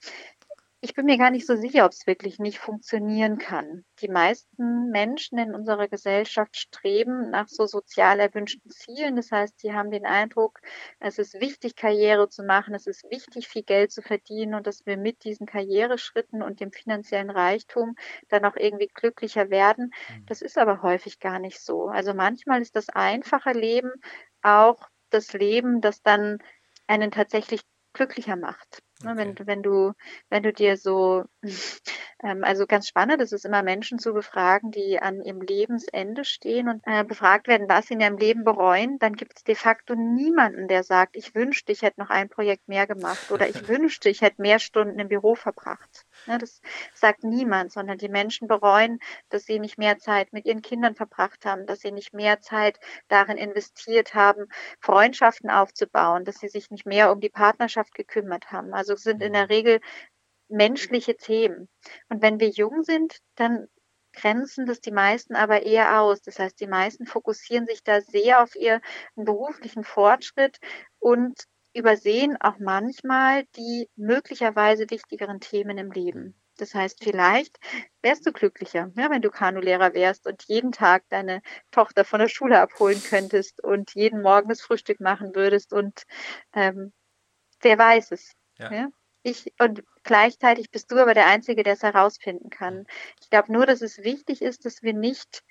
Ich 0.85 0.93
bin 0.93 1.07
mir 1.07 1.17
gar 1.17 1.31
nicht 1.31 1.47
so 1.47 1.55
sicher, 1.55 1.83
ob 1.83 1.93
es 1.93 2.05
wirklich 2.05 2.37
nicht 2.37 2.59
funktionieren 2.59 3.39
kann. 3.39 3.85
Die 4.01 4.07
meisten 4.07 4.91
Menschen 4.91 5.39
in 5.39 5.55
unserer 5.55 5.87
Gesellschaft 5.87 6.55
streben 6.55 7.31
nach 7.31 7.47
so 7.47 7.65
sozial 7.65 8.19
erwünschten 8.19 8.69
Zielen. 8.69 9.15
Das 9.15 9.31
heißt, 9.31 9.59
sie 9.59 9.73
haben 9.73 9.89
den 9.89 10.05
Eindruck, 10.05 10.59
es 10.99 11.17
ist 11.17 11.41
wichtig, 11.41 11.75
Karriere 11.75 12.29
zu 12.29 12.43
machen, 12.43 12.75
es 12.75 12.85
ist 12.85 13.03
wichtig, 13.09 13.47
viel 13.47 13.63
Geld 13.63 13.91
zu 13.91 14.03
verdienen 14.03 14.53
und 14.53 14.67
dass 14.67 14.85
wir 14.85 14.95
mit 14.95 15.23
diesen 15.23 15.47
Karriereschritten 15.47 16.43
und 16.43 16.59
dem 16.59 16.71
finanziellen 16.71 17.31
Reichtum 17.31 17.95
dann 18.29 18.45
auch 18.45 18.55
irgendwie 18.55 18.91
glücklicher 18.93 19.49
werden. 19.49 19.91
Mhm. 20.07 20.25
Das 20.27 20.43
ist 20.43 20.55
aber 20.55 20.83
häufig 20.83 21.19
gar 21.19 21.39
nicht 21.39 21.61
so. 21.61 21.87
Also 21.87 22.13
manchmal 22.13 22.61
ist 22.61 22.75
das 22.75 22.89
einfache 22.89 23.53
Leben 23.53 23.91
auch 24.43 24.87
das 25.09 25.33
Leben, 25.33 25.81
das 25.81 26.03
dann 26.03 26.37
einen 26.85 27.09
tatsächlich 27.09 27.61
glücklicher 27.93 28.35
macht. 28.35 28.83
Ne, 29.05 29.11
okay. 29.11 29.35
Wenn, 29.37 29.47
wenn, 29.47 29.63
du, 29.63 29.93
wenn 30.29 30.43
du 30.43 30.51
dir 30.51 30.77
so, 30.77 31.25
ähm, 32.23 32.43
also 32.43 32.65
ganz 32.65 32.87
spannend 32.87 33.21
ist 33.21 33.33
es 33.33 33.45
immer, 33.45 33.63
Menschen 33.63 33.99
zu 33.99 34.13
befragen, 34.13 34.71
die 34.71 34.99
an 34.99 35.21
ihrem 35.21 35.41
Lebensende 35.41 36.25
stehen 36.25 36.69
und 36.69 36.81
äh, 36.85 37.03
befragt 37.03 37.47
werden, 37.47 37.69
was 37.69 37.87
sie 37.87 37.93
in 37.93 37.99
ihrem 38.01 38.17
Leben 38.17 38.43
bereuen, 38.43 38.97
dann 38.99 39.13
gibt 39.13 39.37
es 39.37 39.43
de 39.43 39.55
facto 39.55 39.95
niemanden, 39.95 40.67
der 40.67 40.83
sagt, 40.83 41.15
ich 41.15 41.35
wünschte, 41.35 41.71
ich 41.71 41.83
hätte 41.83 41.99
noch 41.99 42.09
ein 42.09 42.29
Projekt 42.29 42.67
mehr 42.67 42.87
gemacht 42.87 43.31
oder 43.31 43.47
ich 43.47 43.67
wünschte, 43.67 44.09
ich 44.09 44.21
hätte 44.21 44.41
mehr 44.41 44.59
Stunden 44.59 44.99
im 44.99 45.07
Büro 45.07 45.35
verbracht. 45.35 46.05
Ne, 46.25 46.37
das 46.39 46.61
sagt 46.93 47.23
niemand, 47.23 47.71
sondern 47.71 47.97
die 47.97 48.09
Menschen 48.09 48.47
bereuen, 48.47 48.99
dass 49.29 49.45
sie 49.45 49.59
nicht 49.59 49.77
mehr 49.77 49.97
Zeit 49.99 50.33
mit 50.33 50.45
ihren 50.45 50.61
Kindern 50.61 50.95
verbracht 50.95 51.45
haben, 51.45 51.65
dass 51.67 51.81
sie 51.81 51.91
nicht 51.91 52.13
mehr 52.13 52.41
Zeit 52.41 52.79
darin 53.07 53.37
investiert 53.37 54.13
haben, 54.15 54.47
Freundschaften 54.79 55.49
aufzubauen, 55.49 56.25
dass 56.25 56.39
sie 56.39 56.47
sich 56.47 56.71
nicht 56.71 56.85
mehr 56.85 57.11
um 57.11 57.19
die 57.19 57.29
Partnerschaft 57.29 57.93
gekümmert 57.93 58.51
haben. 58.51 58.73
Also 58.73 58.94
es 58.95 59.03
sind 59.03 59.21
in 59.21 59.33
der 59.33 59.49
Regel 59.49 59.79
menschliche 60.49 61.15
Themen. 61.15 61.69
Und 62.09 62.21
wenn 62.21 62.39
wir 62.39 62.49
jung 62.49 62.83
sind, 62.83 63.19
dann 63.35 63.67
grenzen 64.13 64.65
das 64.65 64.81
die 64.81 64.91
meisten 64.91 65.35
aber 65.35 65.63
eher 65.63 66.01
aus. 66.01 66.21
Das 66.21 66.39
heißt, 66.39 66.59
die 66.59 66.67
meisten 66.67 67.05
fokussieren 67.05 67.67
sich 67.67 67.83
da 67.83 68.01
sehr 68.01 68.41
auf 68.41 68.55
ihren 68.55 68.81
beruflichen 69.15 69.83
Fortschritt 69.83 70.57
und 70.99 71.45
übersehen 71.73 72.37
auch 72.39 72.57
manchmal 72.59 73.43
die 73.57 73.89
möglicherweise 73.95 74.89
wichtigeren 74.89 75.41
Themen 75.41 75.77
im 75.77 75.91
Leben. 75.91 76.35
Das 76.57 76.73
heißt, 76.73 77.03
vielleicht 77.03 77.57
wärst 78.01 78.25
du 78.25 78.31
glücklicher, 78.31 78.89
ja, 78.95 79.09
wenn 79.09 79.21
du 79.21 79.29
Kanulehrer 79.29 79.93
wärst 79.93 80.25
und 80.25 80.43
jeden 80.47 80.71
Tag 80.71 81.03
deine 81.09 81.41
Tochter 81.71 82.05
von 82.05 82.19
der 82.19 82.29
Schule 82.29 82.61
abholen 82.61 83.01
könntest 83.03 83.61
und 83.61 83.93
jeden 83.93 84.21
Morgen 84.21 84.47
das 84.47 84.61
Frühstück 84.61 85.01
machen 85.01 85.35
würdest 85.35 85.73
und 85.73 86.03
ähm, 86.53 86.93
wer 87.61 87.77
weiß 87.77 88.11
es. 88.11 88.31
Ja. 88.57 88.71
ja? 88.71 88.87
Ich, 89.23 89.51
und 89.59 89.83
gleichzeitig 90.03 90.69
bist 90.69 90.91
du 90.91 90.97
aber 90.97 91.13
der 91.13 91.25
Einzige, 91.25 91.63
der 91.63 91.73
es 91.73 91.83
herausfinden 91.83 92.49
kann. 92.49 92.85
Ich 93.21 93.29
glaube 93.29 93.51
nur, 93.51 93.65
dass 93.65 93.81
es 93.81 93.97
wichtig 94.03 94.41
ist, 94.41 94.65
dass 94.65 94.83
wir 94.83 94.93
nicht, 94.93 95.43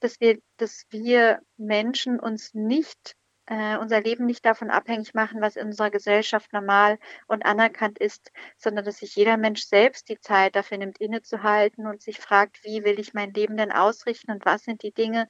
dass 0.00 0.20
wir, 0.20 0.40
dass 0.56 0.84
wir 0.90 1.40
Menschen 1.56 2.18
uns 2.18 2.54
nicht 2.54 3.14
äh, 3.46 3.76
unser 3.78 4.00
Leben 4.00 4.26
nicht 4.26 4.44
davon 4.44 4.70
abhängig 4.70 5.12
machen, 5.12 5.40
was 5.40 5.56
in 5.56 5.66
unserer 5.66 5.90
Gesellschaft 5.90 6.52
normal 6.52 6.98
und 7.26 7.44
anerkannt 7.44 7.98
ist, 7.98 8.30
sondern 8.56 8.84
dass 8.84 8.98
sich 8.98 9.16
jeder 9.16 9.36
Mensch 9.36 9.62
selbst 9.64 10.08
die 10.08 10.20
Zeit 10.20 10.54
dafür 10.54 10.78
nimmt, 10.78 10.98
innezuhalten 10.98 11.86
und 11.86 12.00
sich 12.00 12.18
fragt, 12.18 12.62
wie 12.64 12.84
will 12.84 13.00
ich 13.00 13.12
mein 13.12 13.32
Leben 13.32 13.56
denn 13.56 13.72
ausrichten 13.72 14.30
und 14.30 14.46
was 14.46 14.62
sind 14.62 14.82
die 14.82 14.92
Dinge, 14.92 15.26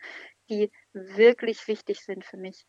die 0.51 0.71
wirklich 0.93 1.67
wichtig 1.67 2.01
sind 2.01 2.25
für 2.25 2.37
mich. 2.37 2.67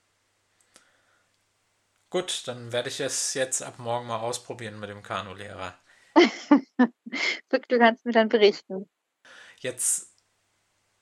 Gut, 2.12 2.46
dann 2.46 2.74
werde 2.74 2.90
ich 2.90 3.00
es 3.00 3.34
jetzt 3.34 3.64
ab 3.64 3.80
morgen 3.80 4.06
mal 4.06 4.20
ausprobieren 4.20 4.80
mit 4.80 4.90
dem 4.90 5.02
Kanulehrer. 5.02 5.74
du 7.50 7.80
kannst 7.80 8.06
mir 8.06 8.12
dann 8.12 8.28
berichten. 8.28 8.90
Jetzt 9.60 10.14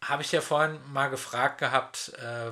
habe 0.03 0.21
ich 0.21 0.31
ja 0.31 0.39
vorhin 0.39 0.79
mal 0.91 1.09
gefragt 1.09 1.57
gehabt, 1.57 2.13
äh, 2.19 2.51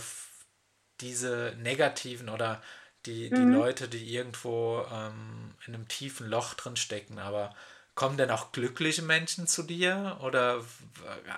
diese 0.99 1.55
negativen 1.59 2.29
oder 2.29 2.61
die, 3.05 3.29
die 3.29 3.35
mhm. 3.35 3.53
Leute, 3.53 3.87
die 3.87 4.11
irgendwo 4.11 4.83
ähm, 4.91 5.53
in 5.67 5.75
einem 5.75 5.87
tiefen 5.87 6.27
Loch 6.27 6.55
drin 6.55 6.75
stecken, 6.75 7.19
aber 7.19 7.55
kommen 7.93 8.17
denn 8.17 8.31
auch 8.31 8.51
glückliche 8.51 9.03
Menschen 9.03 9.45
zu 9.45 9.61
dir? 9.61 10.17
Oder 10.21 10.63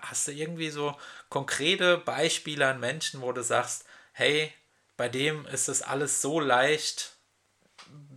hast 0.03 0.27
du 0.27 0.31
irgendwie 0.31 0.69
so 0.69 0.95
konkrete 1.29 1.97
Beispiele 1.97 2.67
an 2.67 2.79
Menschen, 2.79 3.21
wo 3.21 3.33
du 3.33 3.43
sagst, 3.43 3.85
hey, 4.13 4.53
bei 4.99 5.07
dem 5.07 5.45
ist 5.45 5.69
das 5.69 5.81
alles 5.81 6.21
so 6.21 6.41
leicht. 6.41 7.13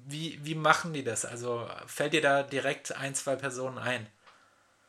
Wie, 0.05 0.45
wie 0.45 0.57
machen 0.57 0.93
die 0.93 1.05
das? 1.05 1.25
Also 1.25 1.71
fällt 1.87 2.13
dir 2.13 2.21
da 2.21 2.43
direkt 2.43 2.97
ein, 2.97 3.15
zwei 3.15 3.37
Personen 3.37 3.79
ein? 3.79 4.09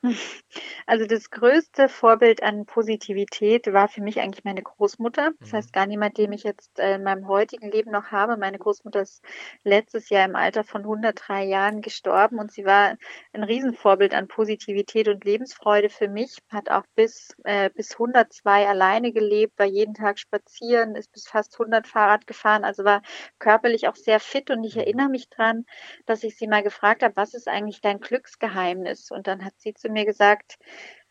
Also 0.85 1.05
das 1.05 1.29
größte 1.29 1.87
Vorbild 1.87 2.43
an 2.43 2.65
Positivität 2.65 3.71
war 3.71 3.87
für 3.87 4.01
mich 4.01 4.19
eigentlich 4.19 4.43
meine 4.43 4.61
Großmutter. 4.61 5.31
Das 5.39 5.51
mhm. 5.51 5.57
heißt 5.57 5.73
gar 5.73 5.85
niemand, 5.87 6.17
den 6.17 6.33
ich 6.33 6.43
jetzt 6.43 6.77
äh, 6.77 6.95
in 6.95 7.03
meinem 7.03 7.27
heutigen 7.27 7.71
Leben 7.71 7.91
noch 7.91 8.11
habe. 8.11 8.37
Meine 8.37 8.59
Großmutter 8.59 9.01
ist 9.01 9.23
letztes 9.63 10.09
Jahr 10.09 10.25
im 10.25 10.35
Alter 10.35 10.63
von 10.63 10.81
103 10.81 11.45
Jahren 11.45 11.81
gestorben 11.81 12.37
und 12.37 12.51
sie 12.51 12.65
war 12.65 12.97
ein 13.31 13.43
Riesenvorbild 13.43 14.13
an 14.13 14.27
Positivität 14.27 15.07
und 15.07 15.23
Lebensfreude 15.23 15.89
für 15.89 16.09
mich. 16.09 16.37
Hat 16.51 16.69
auch 16.69 16.83
bis, 16.95 17.29
äh, 17.45 17.69
bis 17.69 17.93
102 17.93 18.67
alleine 18.67 19.13
gelebt, 19.13 19.57
war 19.57 19.65
jeden 19.65 19.93
Tag 19.93 20.19
spazieren, 20.19 20.95
ist 20.95 21.11
bis 21.13 21.27
fast 21.27 21.57
100 21.57 21.87
Fahrrad 21.87 22.27
gefahren, 22.27 22.65
also 22.65 22.83
war 22.83 23.01
körperlich 23.39 23.87
auch 23.87 23.95
sehr 23.95 24.19
fit 24.19 24.49
und 24.49 24.63
ich 24.63 24.75
mhm. 24.75 24.81
erinnere 24.81 25.09
mich 25.09 25.29
dran, 25.29 25.65
dass 26.05 26.23
ich 26.23 26.37
sie 26.37 26.47
mal 26.47 26.63
gefragt 26.63 27.03
habe, 27.03 27.15
was 27.15 27.33
ist 27.33 27.47
eigentlich 27.47 27.79
dein 27.81 27.99
Glücksgeheimnis? 27.99 29.09
Und 29.11 29.27
dann 29.27 29.45
hat 29.45 29.53
sie 29.57 29.73
zu 29.73 29.92
mir 29.93 30.05
gesagt, 30.05 30.57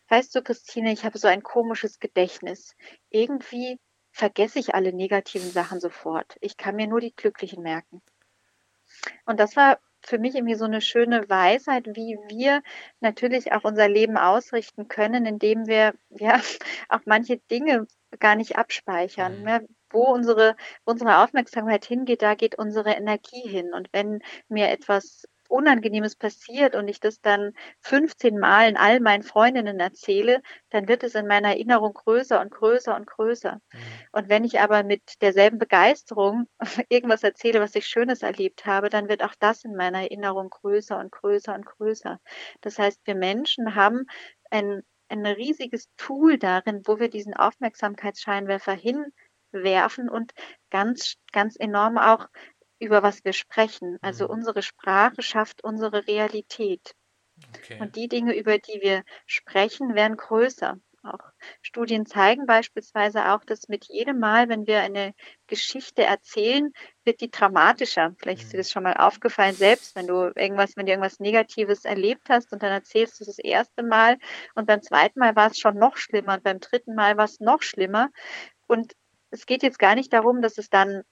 weißt 0.09 0.35
du, 0.35 0.43
Christine, 0.43 0.91
ich 0.93 1.05
habe 1.05 1.17
so 1.17 1.27
ein 1.27 1.43
komisches 1.43 1.99
Gedächtnis. 1.99 2.75
Irgendwie 3.09 3.79
vergesse 4.11 4.59
ich 4.59 4.75
alle 4.75 4.93
negativen 4.93 5.49
Sachen 5.49 5.79
sofort. 5.79 6.37
Ich 6.39 6.57
kann 6.57 6.75
mir 6.75 6.87
nur 6.87 6.99
die 6.99 7.15
glücklichen 7.15 7.63
merken. 7.63 8.01
Und 9.25 9.39
das 9.39 9.55
war 9.55 9.79
für 10.05 10.19
mich 10.19 10.35
irgendwie 10.35 10.55
so 10.55 10.65
eine 10.65 10.81
schöne 10.81 11.27
Weisheit, 11.29 11.87
wie 11.87 12.17
wir 12.27 12.61
natürlich 12.99 13.53
auch 13.53 13.63
unser 13.63 13.87
Leben 13.87 14.17
ausrichten 14.17 14.87
können, 14.87 15.25
indem 15.25 15.65
wir 15.65 15.93
ja 16.09 16.39
auch 16.89 17.01
manche 17.05 17.37
Dinge 17.37 17.87
gar 18.19 18.35
nicht 18.35 18.57
abspeichern. 18.57 19.39
Mhm. 19.39 19.43
Ne? 19.43 19.67
Wo 19.89 20.03
unsere, 20.11 20.55
unsere 20.85 21.23
Aufmerksamkeit 21.23 21.85
hingeht, 21.85 22.21
da 22.21 22.35
geht 22.35 22.55
unsere 22.55 22.91
Energie 22.91 23.47
hin. 23.47 23.73
Und 23.73 23.89
wenn 23.93 24.21
mir 24.49 24.69
etwas 24.69 25.27
Unangenehmes 25.53 26.15
passiert 26.15 26.75
und 26.75 26.87
ich 26.87 26.99
das 26.99 27.21
dann 27.21 27.53
15 27.81 28.39
Mal 28.39 28.69
in 28.69 28.75
all 28.75 28.99
meinen 28.99 29.21
Freundinnen 29.21 29.79
erzähle, 29.79 30.41
dann 30.71 30.87
wird 30.87 31.03
es 31.03 31.13
in 31.13 31.27
meiner 31.27 31.49
Erinnerung 31.49 31.93
größer 31.93 32.41
und 32.41 32.51
größer 32.51 32.95
und 32.95 33.05
größer. 33.05 33.61
Mhm. 33.71 33.79
Und 34.11 34.29
wenn 34.29 34.43
ich 34.43 34.59
aber 34.59 34.83
mit 34.83 35.21
derselben 35.21 35.59
Begeisterung 35.59 36.47
irgendwas 36.89 37.23
erzähle, 37.23 37.59
was 37.59 37.75
ich 37.75 37.85
Schönes 37.85 38.23
erlebt 38.23 38.65
habe, 38.65 38.89
dann 38.89 39.09
wird 39.09 39.23
auch 39.23 39.35
das 39.39 39.63
in 39.63 39.75
meiner 39.75 40.01
Erinnerung 40.01 40.49
größer 40.49 40.97
und 40.97 41.11
größer 41.11 41.53
und 41.53 41.65
größer. 41.65 42.19
Das 42.61 42.79
heißt, 42.79 43.01
wir 43.05 43.15
Menschen 43.15 43.75
haben 43.75 44.07
ein, 44.49 44.81
ein 45.09 45.25
riesiges 45.25 45.87
Tool 45.97 46.39
darin, 46.39 46.81
wo 46.85 46.99
wir 46.99 47.09
diesen 47.09 47.35
Aufmerksamkeitsscheinwerfer 47.35 48.73
hinwerfen 48.73 50.09
und 50.09 50.33
ganz, 50.71 51.15
ganz 51.31 51.55
enorm 51.57 51.99
auch 51.99 52.27
über 52.79 53.03
was 53.03 53.23
wir 53.23 53.33
sprechen. 53.33 53.97
Also 54.01 54.25
mhm. 54.25 54.31
unsere 54.31 54.61
Sprache 54.61 55.21
schafft 55.21 55.63
unsere 55.63 56.07
Realität. 56.07 56.95
Okay. 57.55 57.79
Und 57.79 57.95
die 57.95 58.07
Dinge, 58.07 58.35
über 58.35 58.57
die 58.57 58.79
wir 58.81 59.03
sprechen, 59.25 59.95
werden 59.95 60.17
größer. 60.17 60.77
Auch 61.05 61.19
Studien 61.61 62.05
zeigen 62.05 62.45
beispielsweise 62.45 63.33
auch, 63.33 63.43
dass 63.43 63.67
mit 63.67 63.85
jedem 63.89 64.19
Mal, 64.19 64.47
wenn 64.47 64.67
wir 64.67 64.79
eine 64.79 65.13
Geschichte 65.47 66.03
erzählen, 66.03 66.71
wird 67.03 67.19
die 67.19 67.29
dramatischer. 67.29 68.15
Vielleicht 68.19 68.43
ist 68.43 68.53
dir 68.53 68.57
mhm. 68.57 68.61
das 68.61 68.71
schon 68.71 68.83
mal 68.83 68.95
aufgefallen, 68.95 69.53
selbst 69.53 69.97
wenn 69.97 70.07
du 70.07 70.31
irgendwas, 70.33 70.77
wenn 70.77 70.85
du 70.85 70.93
irgendwas 70.93 71.19
Negatives 71.19 71.83
erlebt 71.83 72.29
hast 72.29 72.53
und 72.53 72.63
dann 72.63 72.71
erzählst 72.71 73.19
du 73.19 73.25
das 73.25 73.37
erste 73.37 73.83
Mal 73.83 74.17
und 74.55 74.65
beim 74.65 74.81
zweiten 74.81 75.19
Mal 75.19 75.35
war 75.35 75.51
es 75.51 75.59
schon 75.59 75.77
noch 75.77 75.97
schlimmer 75.97 76.35
und 76.35 76.43
beim 76.43 76.61
dritten 76.61 76.95
Mal 76.95 77.17
war 77.17 77.25
es 77.25 77.41
noch 77.41 77.63
schlimmer. 77.63 78.09
Und 78.67 78.93
es 79.29 79.45
geht 79.45 79.61
jetzt 79.61 79.79
gar 79.79 79.95
nicht 79.95 80.13
darum, 80.13 80.41
dass 80.41 80.57
es 80.57 80.69
dann 80.69 81.03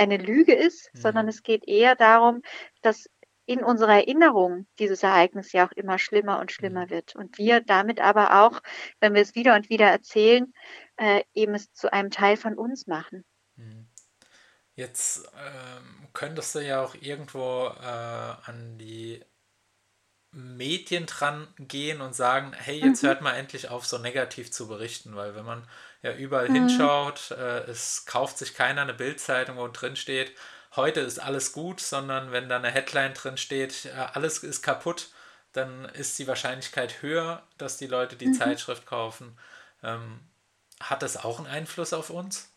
eine 0.00 0.16
Lüge 0.16 0.54
ist, 0.54 0.90
mhm. 0.94 1.00
sondern 1.00 1.28
es 1.28 1.42
geht 1.42 1.68
eher 1.68 1.94
darum, 1.94 2.42
dass 2.82 3.06
in 3.46 3.64
unserer 3.64 3.94
Erinnerung 3.94 4.66
dieses 4.78 5.02
Ereignis 5.02 5.52
ja 5.52 5.66
auch 5.66 5.72
immer 5.72 5.98
schlimmer 5.98 6.38
und 6.38 6.52
schlimmer 6.52 6.86
mhm. 6.86 6.90
wird. 6.90 7.16
Und 7.16 7.36
wir 7.36 7.60
damit 7.60 8.00
aber 8.00 8.44
auch, 8.44 8.60
wenn 9.00 9.14
wir 9.14 9.22
es 9.22 9.34
wieder 9.34 9.54
und 9.54 9.68
wieder 9.68 9.86
erzählen, 9.86 10.52
äh, 10.96 11.22
eben 11.34 11.54
es 11.54 11.72
zu 11.72 11.92
einem 11.92 12.10
Teil 12.10 12.36
von 12.36 12.56
uns 12.56 12.86
machen. 12.86 13.24
Mhm. 13.56 13.88
Jetzt 14.74 15.28
ähm, 15.36 16.08
könntest 16.12 16.54
du 16.54 16.60
ja 16.60 16.82
auch 16.82 16.94
irgendwo 16.94 17.66
äh, 17.66 17.82
an 17.82 18.78
die 18.78 19.22
Medien 20.30 21.06
dran 21.06 21.52
gehen 21.58 22.00
und 22.00 22.14
sagen, 22.14 22.52
hey, 22.56 22.78
jetzt 22.78 23.02
mhm. 23.02 23.08
hört 23.08 23.20
mal 23.20 23.34
endlich 23.34 23.68
auf, 23.68 23.84
so 23.84 23.98
negativ 23.98 24.52
zu 24.52 24.68
berichten, 24.68 25.16
weil 25.16 25.34
wenn 25.34 25.44
man 25.44 25.66
ja 26.02 26.12
überall 26.14 26.48
mhm. 26.48 26.54
hinschaut, 26.54 27.30
äh, 27.32 27.60
es 27.64 28.06
kauft 28.06 28.38
sich 28.38 28.54
keiner 28.54 28.82
eine 28.82 28.94
Bildzeitung, 28.94 29.56
wo 29.56 29.68
drin 29.68 29.96
steht, 29.96 30.32
heute 30.76 31.00
ist 31.00 31.18
alles 31.18 31.52
gut, 31.52 31.80
sondern 31.80 32.32
wenn 32.32 32.48
da 32.48 32.56
eine 32.56 32.70
Headline 32.70 33.14
drin 33.14 33.36
steht, 33.36 33.86
äh, 33.86 34.06
alles 34.12 34.38
ist 34.42 34.62
kaputt, 34.62 35.10
dann 35.52 35.84
ist 35.86 36.18
die 36.18 36.28
Wahrscheinlichkeit 36.28 37.02
höher, 37.02 37.42
dass 37.58 37.76
die 37.76 37.86
Leute 37.86 38.16
die 38.16 38.28
mhm. 38.28 38.34
Zeitschrift 38.34 38.86
kaufen. 38.86 39.36
Ähm, 39.82 40.20
hat 40.80 41.02
das 41.02 41.16
auch 41.16 41.38
einen 41.38 41.48
Einfluss 41.48 41.92
auf 41.92 42.10
uns? 42.10 42.52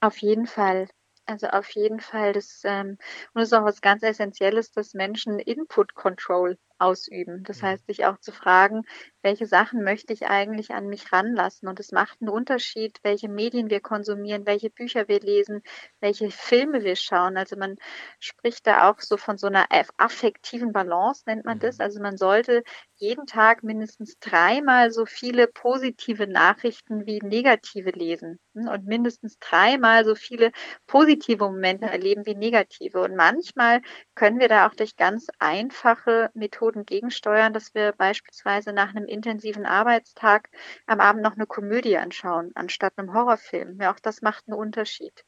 Auf 0.00 0.18
jeden 0.18 0.46
Fall. 0.46 0.88
Also 1.26 1.48
auf 1.48 1.68
jeden 1.70 2.00
Fall, 2.00 2.32
das, 2.32 2.62
ähm, 2.64 2.98
und 3.32 3.40
das 3.40 3.48
ist 3.48 3.52
auch 3.52 3.64
was 3.64 3.80
ganz 3.80 4.02
Essentielles, 4.02 4.72
dass 4.72 4.94
Menschen 4.94 5.38
Input 5.38 5.94
Control 5.94 6.58
ausüben. 6.80 7.42
Das 7.44 7.62
mhm. 7.62 7.66
heißt, 7.66 7.86
sich 7.86 8.04
auch 8.06 8.18
zu 8.18 8.32
fragen, 8.32 8.82
welche 9.22 9.46
Sachen 9.46 9.82
möchte 9.84 10.12
ich 10.12 10.26
eigentlich 10.26 10.70
an 10.72 10.86
mich 10.86 11.12
ranlassen? 11.12 11.68
Und 11.68 11.78
es 11.80 11.92
macht 11.92 12.20
einen 12.20 12.30
Unterschied, 12.30 12.98
welche 13.02 13.28
Medien 13.28 13.70
wir 13.70 13.80
konsumieren, 13.80 14.46
welche 14.46 14.70
Bücher 14.70 15.08
wir 15.08 15.20
lesen, 15.20 15.62
welche 16.00 16.30
Filme 16.30 16.82
wir 16.82 16.96
schauen. 16.96 17.36
Also 17.36 17.56
man 17.56 17.76
spricht 18.18 18.66
da 18.66 18.90
auch 18.90 19.00
so 19.00 19.16
von 19.16 19.36
so 19.36 19.46
einer 19.46 19.66
affektiven 19.98 20.72
Balance, 20.72 21.24
nennt 21.26 21.44
man 21.44 21.58
das. 21.58 21.78
Mhm. 21.78 21.84
Also 21.84 22.00
man 22.00 22.16
sollte 22.16 22.62
jeden 22.96 23.26
Tag 23.26 23.62
mindestens 23.62 24.18
dreimal 24.20 24.90
so 24.90 25.06
viele 25.06 25.48
positive 25.48 26.26
Nachrichten 26.26 27.06
wie 27.06 27.18
negative 27.22 27.90
lesen 27.90 28.38
hm, 28.54 28.68
und 28.68 28.86
mindestens 28.86 29.38
dreimal 29.38 30.04
so 30.04 30.14
viele 30.14 30.52
positive 30.86 31.44
Momente 31.44 31.86
erleben 31.86 32.26
wie 32.26 32.34
negative. 32.34 33.00
Und 33.00 33.16
manchmal 33.16 33.80
können 34.14 34.38
wir 34.38 34.48
da 34.48 34.68
auch 34.68 34.74
durch 34.74 34.96
ganz 34.96 35.28
einfache 35.38 36.30
Methoden 36.34 36.69
Methoden 36.70 36.86
gegensteuern, 36.86 37.52
dass 37.52 37.74
wir 37.74 37.92
beispielsweise 37.92 38.72
nach 38.72 38.90
einem 38.90 39.06
intensiven 39.06 39.66
Arbeitstag 39.66 40.48
am 40.86 41.00
Abend 41.00 41.22
noch 41.22 41.34
eine 41.34 41.46
Komödie 41.46 41.98
anschauen, 41.98 42.52
anstatt 42.54 42.94
einem 42.96 43.12
Horrorfilm. 43.12 43.80
Ja, 43.80 43.92
auch 43.92 44.00
das 44.00 44.22
macht 44.22 44.44
einen 44.46 44.58
Unterschied. 44.58 45.24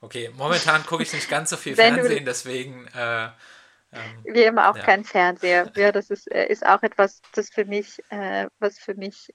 Okay, 0.00 0.30
momentan 0.36 0.84
gucke 0.86 1.02
ich 1.02 1.12
nicht 1.12 1.28
ganz 1.28 1.50
so 1.50 1.56
viel 1.56 1.74
Fernsehen, 1.76 2.24
deswegen. 2.24 2.86
Äh, 2.94 3.28
ähm, 3.90 4.24
wir 4.24 4.46
immer 4.46 4.70
auch 4.70 4.76
ja. 4.76 4.84
kein 4.84 5.04
Fernseher. 5.04 5.72
Ja, 5.74 5.92
das 5.92 6.10
ist, 6.10 6.30
äh, 6.30 6.46
ist 6.46 6.64
auch 6.64 6.82
etwas, 6.82 7.20
das 7.34 7.50
für 7.50 7.64
mich, 7.64 7.98
äh, 8.10 8.46
was 8.58 8.78
für 8.78 8.94
mich, 8.94 9.34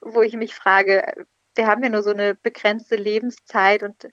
wo 0.00 0.22
ich 0.22 0.34
mich 0.34 0.54
frage, 0.54 1.26
wir 1.58 1.66
haben 1.66 1.82
ja 1.82 1.90
nur 1.90 2.02
so 2.04 2.10
eine 2.10 2.36
begrenzte 2.36 2.94
Lebenszeit 2.94 3.82
und 3.82 4.04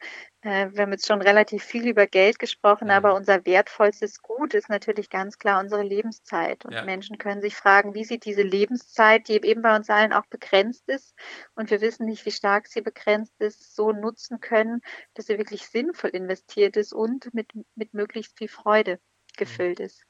äh, 0.42 0.68
wir 0.72 0.82
haben 0.82 0.92
jetzt 0.92 1.06
schon 1.06 1.22
relativ 1.22 1.64
viel 1.64 1.88
über 1.88 2.08
Geld 2.08 2.40
gesprochen, 2.40 2.90
aber 2.90 3.12
mhm. 3.12 3.18
unser 3.18 3.46
wertvollstes 3.46 4.22
Gut 4.24 4.56
ist 4.56 4.68
natürlich 4.68 5.12
ganz 5.12 5.38
klar 5.38 5.62
unsere 5.62 5.84
Lebenszeit. 5.84 6.66
Und 6.66 6.74
ja. 6.74 6.84
Menschen 6.84 7.20
können 7.20 7.42
sich 7.42 7.56
fragen, 7.56 7.94
wie 7.94 8.04
sieht 8.04 8.26
diese 8.26 8.42
Lebenszeit, 8.42 9.28
die 9.28 9.34
eben 9.34 9.62
bei 9.62 9.76
uns 9.76 9.90
allen 9.92 10.12
auch 10.12 10.26
begrenzt 10.26 10.90
ist, 10.90 11.14
und 11.54 11.70
wir 11.70 11.82
wissen 11.82 12.08
nicht, 12.08 12.26
wie 12.26 12.32
stark 12.32 12.68
sie 12.68 12.82
begrenzt 12.82 13.40
ist, 13.40 13.76
so 13.76 13.92
nutzen 13.92 14.40
können, 14.40 14.82
dass 15.14 15.28
sie 15.28 15.38
wirklich 15.38 15.68
sinnvoll 15.68 16.10
investiert 16.10 16.76
ist 16.78 16.94
und 16.94 17.32
mit, 17.34 17.54
mit 17.76 17.94
möglichst 17.94 18.38
viel 18.38 18.50
Freude 18.50 18.94
mhm. 18.94 19.38
gefüllt 19.38 19.80
ist. 19.80 20.04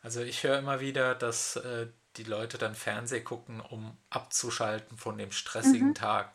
Also 0.00 0.22
ich 0.22 0.44
höre 0.44 0.58
immer 0.58 0.80
wieder, 0.80 1.16
dass 1.16 1.56
äh, 1.56 1.88
die 2.16 2.24
Leute 2.24 2.58
dann 2.58 2.74
Fernseh 2.74 3.20
gucken, 3.20 3.60
um 3.60 3.96
abzuschalten 4.10 4.98
von 4.98 5.16
dem 5.18 5.32
stressigen 5.32 5.88
mhm. 5.88 5.94
Tag. 5.94 6.32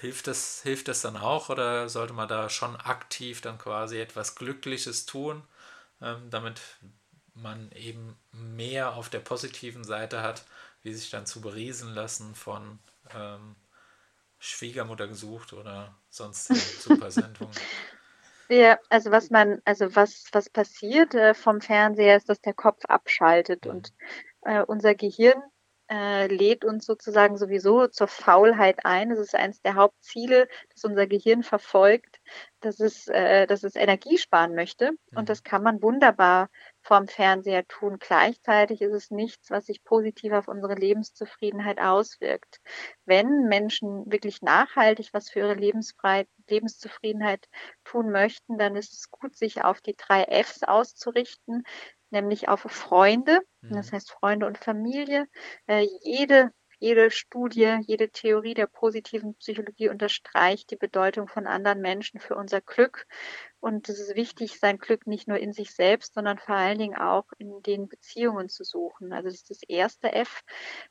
Hilft 0.00 0.26
das, 0.26 0.60
hilft 0.62 0.88
das 0.88 1.00
dann 1.00 1.16
auch 1.16 1.48
oder 1.48 1.88
sollte 1.88 2.12
man 2.12 2.28
da 2.28 2.50
schon 2.50 2.76
aktiv 2.76 3.40
dann 3.40 3.58
quasi 3.58 3.98
etwas 3.98 4.34
Glückliches 4.34 5.06
tun, 5.06 5.42
ähm, 6.02 6.30
damit 6.30 6.60
man 7.34 7.70
eben 7.72 8.18
mehr 8.32 8.94
auf 8.94 9.08
der 9.08 9.20
positiven 9.20 9.84
Seite 9.84 10.22
hat, 10.22 10.44
wie 10.82 10.92
sich 10.92 11.10
dann 11.10 11.26
zu 11.26 11.40
beriesen 11.40 11.94
lassen 11.94 12.34
von 12.34 12.78
ähm, 13.14 13.56
Schwiegermutter 14.38 15.08
gesucht 15.08 15.52
oder 15.52 15.94
sonst 16.10 16.48
super 16.82 17.10
Sendungen? 17.10 17.54
Ja, 18.48 18.78
also 18.88 19.10
was 19.10 19.30
man, 19.30 19.60
also 19.64 19.94
was, 19.94 20.24
was 20.32 20.48
passiert 20.48 21.14
äh, 21.14 21.34
vom 21.34 21.60
Fernseher 21.60 22.16
ist, 22.16 22.28
dass 22.28 22.40
der 22.40 22.54
Kopf 22.54 22.84
abschaltet 22.86 23.66
mhm. 23.66 23.72
und 23.72 23.92
äh, 24.42 24.62
unser 24.62 24.94
Gehirn 24.94 25.42
äh, 25.90 26.26
lädt 26.26 26.64
uns 26.64 26.84
sozusagen 26.84 27.38
sowieso 27.38 27.86
zur 27.88 28.08
Faulheit 28.08 28.84
ein. 28.84 29.08
Das 29.08 29.18
ist 29.18 29.34
eines 29.34 29.62
der 29.62 29.74
Hauptziele, 29.74 30.48
das 30.74 30.84
unser 30.84 31.06
Gehirn 31.06 31.42
verfolgt, 31.42 32.20
dass 32.60 32.78
es, 32.78 33.08
äh, 33.08 33.46
dass 33.46 33.64
es 33.64 33.74
Energie 33.74 34.18
sparen 34.18 34.54
möchte. 34.54 34.90
Und 35.14 35.22
mhm. 35.22 35.26
das 35.26 35.42
kann 35.42 35.62
man 35.62 35.82
wunderbar 35.82 36.50
vorm 36.82 37.06
Fernseher 37.08 37.66
tun. 37.66 37.96
Gleichzeitig 37.98 38.82
ist 38.82 38.92
es 38.92 39.10
nichts, 39.10 39.50
was 39.50 39.66
sich 39.66 39.82
positiv 39.82 40.32
auf 40.32 40.48
unsere 40.48 40.74
Lebenszufriedenheit 40.74 41.80
auswirkt. 41.80 42.60
Wenn 43.06 43.48
Menschen 43.48 44.10
wirklich 44.12 44.42
nachhaltig 44.42 45.08
was 45.12 45.30
für 45.30 45.40
ihre 45.40 45.54
Lebenszufriedenheit 45.54 47.48
tun 47.84 48.10
möchten, 48.10 48.58
dann 48.58 48.76
ist 48.76 48.92
es 48.92 49.10
gut, 49.10 49.34
sich 49.36 49.64
auf 49.64 49.80
die 49.80 49.96
drei 49.96 50.24
Fs 50.24 50.64
auszurichten 50.64 51.64
nämlich 52.10 52.48
auf 52.48 52.60
Freunde, 52.60 53.40
das 53.62 53.90
mhm. 53.90 53.96
heißt 53.96 54.10
Freunde 54.10 54.46
und 54.46 54.58
Familie. 54.58 55.26
Äh, 55.66 55.86
jede, 56.02 56.52
jede 56.78 57.10
Studie, 57.10 57.78
jede 57.86 58.10
Theorie 58.10 58.54
der 58.54 58.66
positiven 58.66 59.34
Psychologie 59.36 59.88
unterstreicht 59.88 60.70
die 60.70 60.76
Bedeutung 60.76 61.26
von 61.26 61.46
anderen 61.46 61.80
Menschen 61.80 62.20
für 62.20 62.36
unser 62.36 62.60
Glück. 62.60 63.06
Und 63.60 63.88
es 63.88 63.98
ist 63.98 64.14
wichtig, 64.14 64.60
sein 64.60 64.78
Glück 64.78 65.06
nicht 65.06 65.26
nur 65.26 65.38
in 65.38 65.52
sich 65.52 65.74
selbst, 65.74 66.14
sondern 66.14 66.38
vor 66.38 66.54
allen 66.54 66.78
Dingen 66.78 66.96
auch 66.96 67.26
in 67.38 67.62
den 67.62 67.88
Beziehungen 67.88 68.48
zu 68.48 68.62
suchen. 68.62 69.12
Also 69.12 69.26
das 69.26 69.34
ist 69.34 69.50
das 69.50 69.62
erste 69.66 70.12
F. 70.12 70.42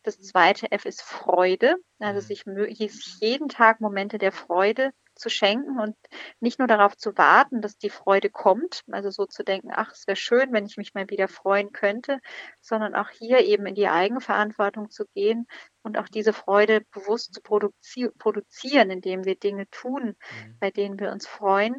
Das 0.03 0.19
zweite 0.19 0.71
F 0.71 0.86
ist 0.86 1.01
Freude. 1.01 1.75
Also 1.99 2.19
mhm. 2.19 2.73
sich 2.75 3.19
jeden 3.21 3.47
Tag 3.47 3.80
Momente 3.80 4.17
der 4.17 4.34
Freude 4.34 4.91
zu 5.17 5.30
schenken 5.30 5.80
und 5.80 5.95
nicht 6.39 6.60
nur 6.60 6.67
darauf 6.67 6.95
zu 6.95 7.17
warten, 7.17 7.62
dass 7.62 7.77
die 7.77 7.89
Freude 7.89 8.30
kommt, 8.30 8.84
also 8.91 9.10
so 9.10 9.25
zu 9.25 9.43
denken, 9.43 9.69
ach, 9.73 9.91
es 9.91 10.08
wäre 10.08 10.15
schön, 10.15 10.53
wenn 10.53 10.65
ich 10.65 10.77
mich 10.77 10.93
mal 10.93 11.10
wieder 11.10 11.27
freuen 11.27 11.71
könnte, 11.71 12.19
sondern 12.62 12.95
auch 12.95 13.10
hier 13.10 13.39
eben 13.39 13.65
in 13.65 13.75
die 13.75 13.88
Eigenverantwortung 13.88 14.89
zu 14.89 15.06
gehen 15.13 15.47
und 15.84 15.97
auch 15.97 16.08
diese 16.08 16.34
Freude 16.34 16.82
bewusst 16.91 17.34
zu 17.34 17.41
produzi 17.41 18.10
produzieren, 18.17 18.89
indem 18.91 19.25
wir 19.25 19.36
Dinge 19.36 19.69
tun, 19.69 20.15
mhm. 20.15 20.58
bei 20.60 20.71
denen 20.71 20.99
wir 20.99 21.12
uns 21.12 21.27
freuen. 21.27 21.75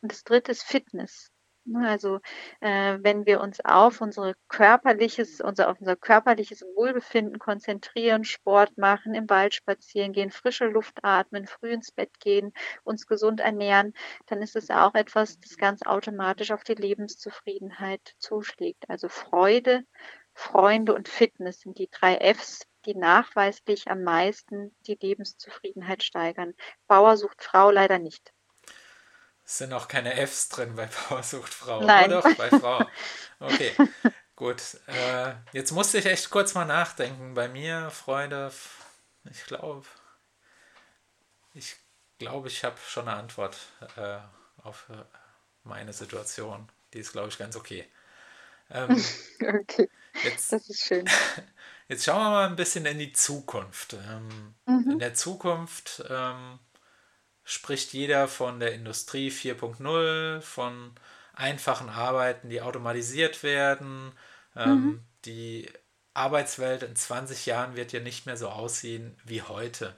Und 0.00 0.12
das 0.12 0.22
dritte 0.22 0.52
ist 0.52 0.62
Fitness. 0.62 1.31
Ne, 1.64 1.88
also 1.88 2.18
äh, 2.60 2.98
wenn 3.02 3.24
wir 3.24 3.40
uns 3.40 3.64
auf 3.64 4.00
unsere 4.00 4.34
körperliches, 4.48 5.40
unser, 5.40 5.70
auf 5.70 5.78
unser 5.80 5.94
körperliches 5.94 6.62
Wohlbefinden 6.74 7.38
konzentrieren, 7.38 8.24
Sport 8.24 8.76
machen, 8.78 9.14
im 9.14 9.30
Wald 9.30 9.54
spazieren 9.54 10.12
gehen, 10.12 10.32
frische 10.32 10.66
Luft 10.66 10.98
atmen, 11.04 11.46
früh 11.46 11.70
ins 11.72 11.92
Bett 11.92 12.18
gehen, 12.18 12.52
uns 12.82 13.06
gesund 13.06 13.38
ernähren, 13.40 13.94
dann 14.26 14.42
ist 14.42 14.56
es 14.56 14.70
auch 14.70 14.94
etwas, 14.96 15.38
das 15.38 15.56
ganz 15.56 15.82
automatisch 15.86 16.50
auf 16.50 16.64
die 16.64 16.74
Lebenszufriedenheit 16.74 18.14
zuschlägt. 18.18 18.90
Also 18.90 19.08
Freude, 19.08 19.84
Freunde 20.34 20.94
und 20.94 21.08
Fitness 21.08 21.60
sind 21.60 21.78
die 21.78 21.88
drei 21.88 22.16
Fs, 22.34 22.66
die 22.86 22.96
nachweislich 22.96 23.88
am 23.88 24.02
meisten 24.02 24.74
die 24.88 24.98
Lebenszufriedenheit 25.00 26.02
steigern. 26.02 26.54
Bauer 26.88 27.16
sucht 27.16 27.40
Frau 27.44 27.70
leider 27.70 28.00
nicht. 28.00 28.32
Sind 29.52 29.74
auch 29.74 29.86
keine 29.86 30.14
Fs 30.26 30.48
drin 30.48 30.76
bei 30.76 30.86
Powersucht 30.86 31.52
Frau. 31.52 31.82
Nein. 31.84 32.10
Oder 32.10 32.22
bei 32.36 32.48
Frau. 32.48 32.86
Okay, 33.38 33.76
gut. 34.34 34.62
Äh, 34.86 35.34
jetzt 35.52 35.72
musste 35.72 35.98
ich 35.98 36.06
echt 36.06 36.30
kurz 36.30 36.54
mal 36.54 36.64
nachdenken. 36.64 37.34
Bei 37.34 37.48
mir, 37.48 37.90
Freunde, 37.90 38.50
ich 39.30 39.44
glaube, 39.44 39.86
ich 41.52 41.76
glaube, 42.16 42.48
ich 42.48 42.64
habe 42.64 42.78
schon 42.88 43.06
eine 43.08 43.18
Antwort 43.18 43.58
äh, 43.98 44.16
auf 44.62 44.86
äh, 44.88 44.94
meine 45.64 45.92
Situation. 45.92 46.72
Die 46.94 47.00
ist, 47.00 47.12
glaube 47.12 47.28
ich, 47.28 47.36
ganz 47.36 47.54
okay. 47.54 47.86
Ähm, 48.70 48.92
okay, 49.42 49.90
jetzt, 50.24 50.50
das 50.50 50.66
ist 50.70 50.80
schön. 50.80 51.04
Jetzt 51.88 52.06
schauen 52.06 52.22
wir 52.22 52.30
mal 52.30 52.48
ein 52.48 52.56
bisschen 52.56 52.86
in 52.86 52.98
die 52.98 53.12
Zukunft. 53.12 53.92
Ähm, 53.92 54.54
mhm. 54.64 54.92
In 54.92 54.98
der 54.98 55.12
Zukunft 55.12 56.02
ähm, 56.08 56.58
spricht 57.52 57.92
jeder 57.92 58.28
von 58.28 58.60
der 58.60 58.72
Industrie 58.72 59.30
4.0, 59.30 60.40
von 60.40 60.92
einfachen 61.34 61.90
Arbeiten, 61.90 62.48
die 62.48 62.62
automatisiert 62.62 63.42
werden. 63.42 64.12
Ähm, 64.56 64.70
mhm. 64.70 65.04
Die 65.26 65.70
Arbeitswelt 66.14 66.82
in 66.82 66.96
20 66.96 67.44
Jahren 67.46 67.76
wird 67.76 67.92
ja 67.92 68.00
nicht 68.00 68.24
mehr 68.24 68.38
so 68.38 68.48
aussehen 68.48 69.16
wie 69.24 69.42
heute. 69.42 69.94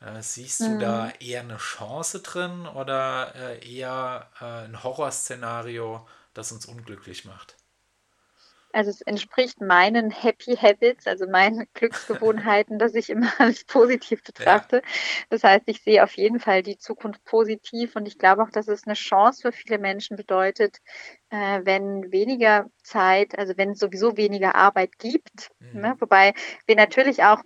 Äh, 0.00 0.22
siehst 0.22 0.60
du 0.60 0.68
mhm. 0.68 0.80
da 0.80 1.10
eher 1.18 1.40
eine 1.40 1.56
Chance 1.56 2.20
drin 2.20 2.66
oder 2.66 3.34
äh, 3.34 3.68
eher 3.68 4.30
äh, 4.40 4.66
ein 4.66 4.82
Horrorszenario, 4.84 6.06
das 6.32 6.52
uns 6.52 6.64
unglücklich 6.66 7.24
macht? 7.24 7.56
Also 8.74 8.90
es 8.90 9.00
entspricht 9.02 9.60
meinen 9.60 10.10
Happy 10.10 10.56
Habits, 10.56 11.06
also 11.06 11.26
meinen 11.28 11.66
Glücksgewohnheiten, 11.74 12.78
dass 12.78 12.94
ich 12.94 13.08
immer 13.08 13.32
alles 13.38 13.64
positiv 13.64 14.24
betrachte. 14.24 14.76
Ja. 14.76 14.82
Das 15.30 15.44
heißt, 15.44 15.62
ich 15.66 15.82
sehe 15.82 16.02
auf 16.02 16.16
jeden 16.16 16.40
Fall 16.40 16.62
die 16.62 16.76
Zukunft 16.76 17.24
positiv 17.24 17.94
und 17.94 18.06
ich 18.06 18.18
glaube 18.18 18.42
auch, 18.42 18.50
dass 18.50 18.66
es 18.66 18.84
eine 18.84 18.94
Chance 18.94 19.42
für 19.42 19.52
viele 19.52 19.78
Menschen 19.78 20.16
bedeutet, 20.16 20.78
äh, 21.30 21.60
wenn 21.62 22.10
weniger 22.10 22.66
Zeit, 22.82 23.38
also 23.38 23.54
wenn 23.56 23.70
es 23.70 23.78
sowieso 23.78 24.16
weniger 24.16 24.56
Arbeit 24.56 24.98
gibt. 24.98 25.50
Mhm. 25.60 25.80
Ne? 25.80 25.94
Wobei 26.00 26.34
wir 26.66 26.76
natürlich 26.76 27.22
auch 27.22 27.42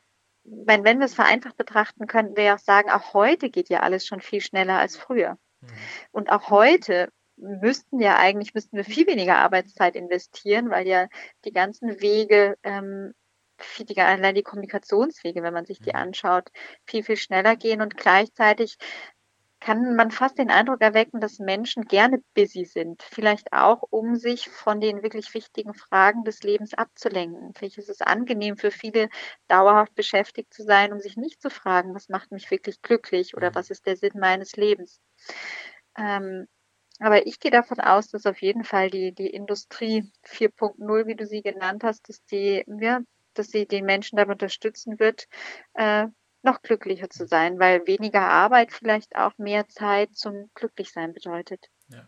wenn, 0.50 0.82
wenn 0.82 0.98
wir 0.98 1.04
es 1.04 1.14
vereinfacht 1.14 1.58
betrachten, 1.58 2.06
könnten 2.06 2.34
wir 2.34 2.54
auch 2.54 2.58
sagen, 2.58 2.90
auch 2.90 3.12
heute 3.12 3.50
geht 3.50 3.68
ja 3.68 3.80
alles 3.80 4.06
schon 4.06 4.22
viel 4.22 4.40
schneller 4.40 4.78
als 4.78 4.96
früher. 4.96 5.36
Mhm. 5.60 5.68
Und 6.10 6.30
auch 6.32 6.48
heute 6.48 7.10
müssten 7.38 8.00
ja 8.00 8.16
eigentlich, 8.16 8.54
müssten 8.54 8.76
wir 8.76 8.84
viel 8.84 9.06
weniger 9.06 9.38
Arbeitszeit 9.38 9.96
investieren, 9.96 10.70
weil 10.70 10.86
ja 10.86 11.08
die 11.44 11.52
ganzen 11.52 12.00
Wege, 12.00 12.56
ähm, 12.62 13.14
viel, 13.58 13.86
die, 13.86 14.00
allein 14.00 14.34
die 14.34 14.42
Kommunikationswege, 14.42 15.42
wenn 15.42 15.54
man 15.54 15.66
sich 15.66 15.78
die 15.80 15.90
mhm. 15.90 15.96
anschaut, 15.96 16.50
viel, 16.86 17.02
viel 17.02 17.16
schneller 17.16 17.56
gehen 17.56 17.80
und 17.80 17.96
gleichzeitig 17.96 18.76
kann 19.60 19.96
man 19.96 20.12
fast 20.12 20.38
den 20.38 20.50
Eindruck 20.50 20.80
erwecken, 20.80 21.20
dass 21.20 21.40
Menschen 21.40 21.84
gerne 21.84 22.22
busy 22.34 22.64
sind. 22.64 23.02
Vielleicht 23.02 23.52
auch, 23.52 23.82
um 23.90 24.14
sich 24.14 24.48
von 24.48 24.80
den 24.80 25.02
wirklich 25.02 25.34
wichtigen 25.34 25.74
Fragen 25.74 26.22
des 26.22 26.44
Lebens 26.44 26.74
abzulenken. 26.74 27.54
Vielleicht 27.54 27.78
ist 27.78 27.88
es 27.88 28.00
angenehm 28.00 28.56
für 28.56 28.70
viele, 28.70 29.08
dauerhaft 29.48 29.96
beschäftigt 29.96 30.54
zu 30.54 30.62
sein, 30.62 30.92
um 30.92 31.00
sich 31.00 31.16
nicht 31.16 31.42
zu 31.42 31.50
fragen, 31.50 31.92
was 31.94 32.08
macht 32.08 32.30
mich 32.30 32.50
wirklich 32.52 32.82
glücklich 32.82 33.36
oder 33.36 33.50
mhm. 33.50 33.54
was 33.56 33.70
ist 33.70 33.86
der 33.86 33.96
Sinn 33.96 34.12
meines 34.14 34.54
Lebens. 34.54 35.00
Ähm, 35.96 36.46
aber 36.98 37.26
ich 37.26 37.40
gehe 37.40 37.50
davon 37.50 37.80
aus, 37.80 38.08
dass 38.08 38.26
auf 38.26 38.40
jeden 38.42 38.64
Fall 38.64 38.90
die, 38.90 39.12
die 39.12 39.28
Industrie 39.28 40.10
4.0, 40.26 41.06
wie 41.06 41.14
du 41.14 41.26
sie 41.26 41.42
genannt 41.42 41.84
hast, 41.84 42.08
dass 42.08 42.24
die, 42.26 42.64
ja, 42.80 43.00
dass 43.34 43.48
sie 43.48 43.66
den 43.66 43.84
Menschen 43.84 44.16
dabei 44.16 44.32
unterstützen 44.32 44.98
wird, 44.98 45.28
äh, 45.74 46.06
noch 46.42 46.62
glücklicher 46.62 47.10
zu 47.10 47.26
sein, 47.26 47.58
weil 47.58 47.86
weniger 47.86 48.22
Arbeit 48.22 48.72
vielleicht 48.72 49.16
auch 49.16 49.36
mehr 49.38 49.68
Zeit 49.68 50.16
zum 50.16 50.50
Glücklichsein 50.54 51.12
bedeutet. 51.12 51.68
Ja. 51.88 52.06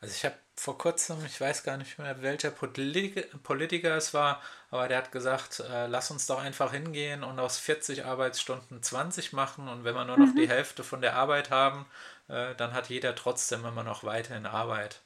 Also 0.00 0.14
ich 0.14 0.24
habe 0.24 0.36
vor 0.56 0.78
kurzem, 0.78 1.18
ich 1.26 1.38
weiß 1.40 1.62
gar 1.62 1.76
nicht 1.76 1.98
mehr, 1.98 2.22
welcher 2.22 2.50
Polit 2.50 3.42
Politiker 3.42 3.96
es 3.96 4.14
war, 4.14 4.40
aber 4.70 4.88
der 4.88 4.98
hat 4.98 5.12
gesagt, 5.12 5.60
äh, 5.60 5.86
lass 5.86 6.10
uns 6.10 6.26
doch 6.26 6.40
einfach 6.40 6.72
hingehen 6.72 7.22
und 7.22 7.38
aus 7.38 7.58
40 7.58 8.04
Arbeitsstunden 8.06 8.82
20 8.82 9.34
machen 9.34 9.68
und 9.68 9.84
wenn 9.84 9.94
wir 9.94 10.04
nur 10.04 10.18
noch 10.18 10.34
mhm. 10.34 10.36
die 10.36 10.48
Hälfte 10.48 10.84
von 10.84 11.02
der 11.02 11.16
Arbeit 11.16 11.50
haben, 11.50 11.86
äh, 12.30 12.54
dann 12.56 12.72
hat 12.72 12.88
jeder 12.88 13.14
trotzdem 13.14 13.64
immer 13.64 13.82
noch 13.82 14.04
weiterhin 14.04 14.46
Arbeit. 14.46 15.02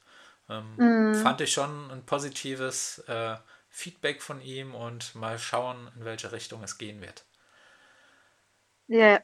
Ähm, 0.49 0.75
mhm. 0.77 1.15
Fand 1.15 1.41
ich 1.41 1.51
schon 1.51 1.91
ein 1.91 2.05
positives 2.05 2.99
äh, 3.07 3.35
Feedback 3.69 4.21
von 4.21 4.41
ihm 4.41 4.75
und 4.75 5.15
mal 5.15 5.39
schauen, 5.39 5.91
in 5.97 6.05
welche 6.05 6.31
Richtung 6.31 6.63
es 6.63 6.77
gehen 6.77 7.01
wird. 7.01 7.25
Ja. 8.87 9.19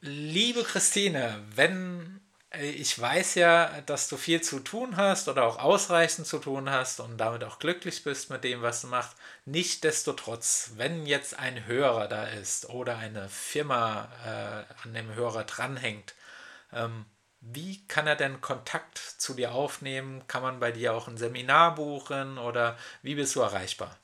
Liebe 0.00 0.62
Christine, 0.62 1.42
wenn 1.54 2.20
äh, 2.52 2.70
ich 2.70 2.98
weiß 2.98 3.34
ja, 3.36 3.80
dass 3.82 4.08
du 4.08 4.16
viel 4.16 4.40
zu 4.40 4.60
tun 4.60 4.96
hast 4.96 5.28
oder 5.28 5.44
auch 5.44 5.58
ausreichend 5.58 6.26
zu 6.26 6.38
tun 6.38 6.70
hast 6.70 7.00
und 7.00 7.18
damit 7.18 7.44
auch 7.44 7.58
glücklich 7.58 8.04
bist 8.04 8.30
mit 8.30 8.44
dem, 8.44 8.62
was 8.62 8.82
du 8.82 8.88
machst. 8.88 9.16
Nichtsdestotrotz, 9.44 10.72
wenn 10.76 11.06
jetzt 11.06 11.38
ein 11.38 11.66
Hörer 11.66 12.08
da 12.08 12.24
ist 12.24 12.68
oder 12.68 12.98
eine 12.98 13.28
Firma 13.28 14.08
äh, 14.24 14.86
an 14.86 14.94
dem 14.94 15.14
Hörer 15.14 15.44
dranhängt, 15.44 16.14
ähm, 16.72 17.06
wie 17.42 17.84
kann 17.88 18.06
er 18.06 18.14
denn 18.14 18.40
Kontakt 18.40 18.96
zu 18.96 19.34
dir 19.34 19.52
aufnehmen? 19.52 20.22
Kann 20.28 20.42
man 20.42 20.60
bei 20.60 20.70
dir 20.70 20.94
auch 20.94 21.08
ein 21.08 21.16
Seminar 21.16 21.74
buchen 21.74 22.38
oder 22.38 22.78
wie 23.02 23.16
bist 23.16 23.34
du 23.34 23.40
erreichbar? 23.40 23.98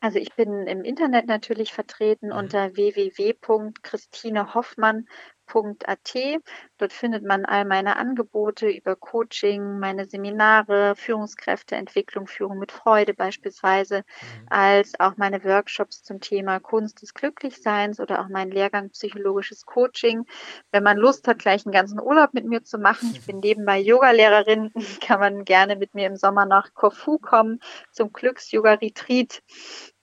Also 0.00 0.18
ich 0.18 0.34
bin 0.34 0.66
im 0.66 0.82
Internet 0.82 1.26
natürlich 1.26 1.74
vertreten 1.74 2.28
mhm. 2.28 2.36
unter 2.36 2.74
www.christinehoffmann 2.74 5.06
www.führungskraft.at. 5.48 6.42
Dort 6.78 6.92
findet 6.92 7.24
man 7.24 7.44
all 7.44 7.64
meine 7.64 7.96
Angebote 7.96 8.68
über 8.68 8.94
Coaching, 8.94 9.78
meine 9.78 10.06
Seminare, 10.06 10.94
Führungskräfteentwicklung, 10.96 12.26
Führung 12.26 12.58
mit 12.58 12.70
Freude 12.70 13.14
beispielsweise, 13.14 13.98
mhm. 13.98 14.46
als 14.48 14.98
auch 15.00 15.16
meine 15.16 15.42
Workshops 15.44 16.02
zum 16.02 16.20
Thema 16.20 16.60
Kunst 16.60 17.02
des 17.02 17.14
Glücklichseins 17.14 17.98
oder 18.00 18.20
auch 18.20 18.28
meinen 18.28 18.52
Lehrgang 18.52 18.90
psychologisches 18.90 19.66
Coaching. 19.66 20.24
Wenn 20.70 20.84
man 20.84 20.96
Lust 20.96 21.26
hat, 21.26 21.40
gleich 21.40 21.66
einen 21.66 21.72
ganzen 21.72 22.00
Urlaub 22.00 22.32
mit 22.32 22.44
mir 22.44 22.62
zu 22.62 22.78
machen, 22.78 23.10
ich 23.12 23.26
bin 23.26 23.38
nebenbei 23.42 23.78
Yogalehrerin, 23.80 24.72
kann 25.00 25.20
man 25.20 25.44
gerne 25.44 25.76
mit 25.76 25.94
mir 25.94 26.06
im 26.06 26.16
Sommer 26.16 26.46
nach 26.46 26.74
Korfu 26.74 27.18
kommen 27.18 27.60
zum 27.90 28.12
Glücks-Yoga-Retreat. 28.12 29.42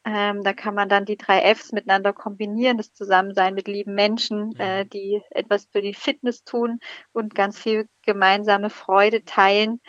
Ähm, 0.06 0.44
da 0.44 0.54
kann 0.54 0.76
man 0.76 0.88
dann 0.88 1.06
die 1.06 1.18
drei 1.18 1.42
Fs 1.56 1.72
miteinander 1.72 2.14
kombinieren, 2.14 2.78
das 2.78 2.94
Zusammensein 2.94 3.56
mit 3.56 3.68
lieben 3.68 3.96
Menschen, 3.96 4.50
mhm. 4.50 4.60
äh, 4.60 4.86
die 4.86 5.22
etwas 5.32 5.66
für 5.72 5.82
die 5.82 5.96
Fitness 5.96 6.44
tun 6.44 6.80
und 7.12 7.34
ganz 7.34 7.60
viel 7.60 7.90
gemeinsame 8.04 8.70
Freude 8.70 9.26
teilen. 9.26 9.82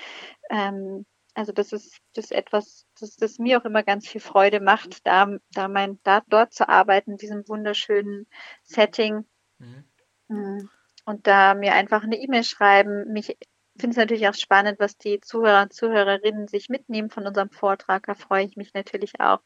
Ähm, 0.48 1.04
also 1.34 1.52
das 1.52 1.72
ist 1.72 1.98
das 2.14 2.26
ist 2.26 2.32
etwas, 2.32 2.86
das, 2.98 3.16
das 3.16 3.38
mir 3.38 3.60
auch 3.60 3.66
immer 3.66 3.82
ganz 3.82 4.08
viel 4.08 4.22
Freude 4.22 4.60
macht, 4.60 5.06
da, 5.06 5.28
da 5.52 5.68
mein, 5.68 6.00
da 6.02 6.22
dort 6.28 6.54
zu 6.54 6.66
arbeiten, 6.66 7.12
in 7.12 7.16
diesem 7.18 7.46
wunderschönen 7.46 8.26
Setting. 8.62 9.26
Mhm. 9.58 9.84
Mm. 10.28 10.70
Und 11.04 11.26
da 11.26 11.54
mir 11.54 11.74
einfach 11.74 12.02
eine 12.02 12.16
E-Mail 12.16 12.42
schreiben, 12.42 13.12
mich 13.12 13.36
finde 13.78 13.92
es 13.92 13.96
natürlich 13.96 14.28
auch 14.28 14.34
spannend, 14.34 14.78
was 14.78 14.96
die 14.96 15.20
Zuhörer 15.20 15.62
und 15.62 15.72
Zuhörerinnen 15.72 16.48
sich 16.48 16.68
mitnehmen 16.68 17.10
von 17.10 17.26
unserem 17.26 17.50
Vortrag. 17.50 18.06
Da 18.06 18.14
freue 18.14 18.44
ich 18.44 18.56
mich 18.56 18.74
natürlich 18.74 19.20
auch 19.20 19.40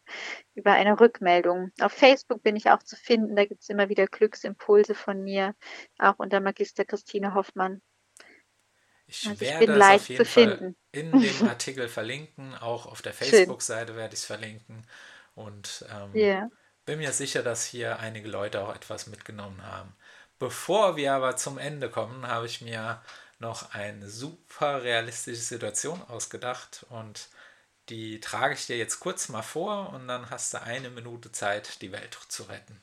über 0.55 0.73
eine 0.73 0.99
Rückmeldung. 0.99 1.71
Auf 1.81 1.93
Facebook 1.93 2.43
bin 2.43 2.57
ich 2.57 2.71
auch 2.71 2.83
zu 2.83 2.97
finden. 2.97 3.37
Da 3.37 3.45
gibt 3.45 3.63
es 3.63 3.69
immer 3.69 3.89
wieder 3.89 4.07
Glücksimpulse 4.07 4.95
von 4.95 5.23
mir, 5.23 5.55
auch 5.99 6.19
unter 6.19 6.41
Magister 6.41 6.85
Christine 6.85 7.35
Hoffmann. 7.35 7.83
Ich 9.07 9.27
also 9.27 9.41
werde 9.41 9.65
ich 9.65 10.11
es 10.11 10.21
auf 10.21 10.37
jeden 10.37 10.59
Fall 10.59 10.75
in 10.93 11.11
dem 11.11 11.49
Artikel 11.49 11.89
verlinken. 11.89 12.55
Auch 12.55 12.87
auf 12.87 13.03
der 13.03 13.13
Facebook-Seite 13.13 13.97
werde 13.97 14.15
ich 14.15 14.21
es 14.21 14.27
verlinken. 14.27 14.87
Und 15.35 15.85
ähm, 15.93 16.15
yeah. 16.15 16.51
bin 16.85 16.99
mir 16.99 17.13
sicher, 17.13 17.43
dass 17.43 17.65
hier 17.65 17.99
einige 17.99 18.29
Leute 18.29 18.63
auch 18.63 18.75
etwas 18.75 19.07
mitgenommen 19.09 19.65
haben. 19.67 19.97
Bevor 20.39 20.97
wir 20.97 21.13
aber 21.13 21.37
zum 21.37 21.59
Ende 21.59 21.91
kommen, 21.91 22.27
habe 22.27 22.47
ich 22.47 22.61
mir 22.61 23.03
noch 23.41 23.75
eine 23.75 24.09
super 24.09 24.83
realistische 24.83 25.41
Situation 25.41 26.01
ausgedacht 26.03 26.87
und 26.91 27.29
die 27.89 28.21
trage 28.21 28.55
ich 28.55 28.67
dir 28.67 28.77
jetzt 28.77 29.01
kurz 29.01 29.29
mal 29.29 29.43
vor 29.43 29.93
und 29.93 30.07
dann 30.07 30.31
hast 30.31 30.55
du 30.55 30.63
eine 30.63 30.91
Minute 30.91 31.33
Zeit, 31.33 31.83
die 31.83 31.91
Welt 31.91 32.17
zu 32.29 32.45
retten. 32.45 32.81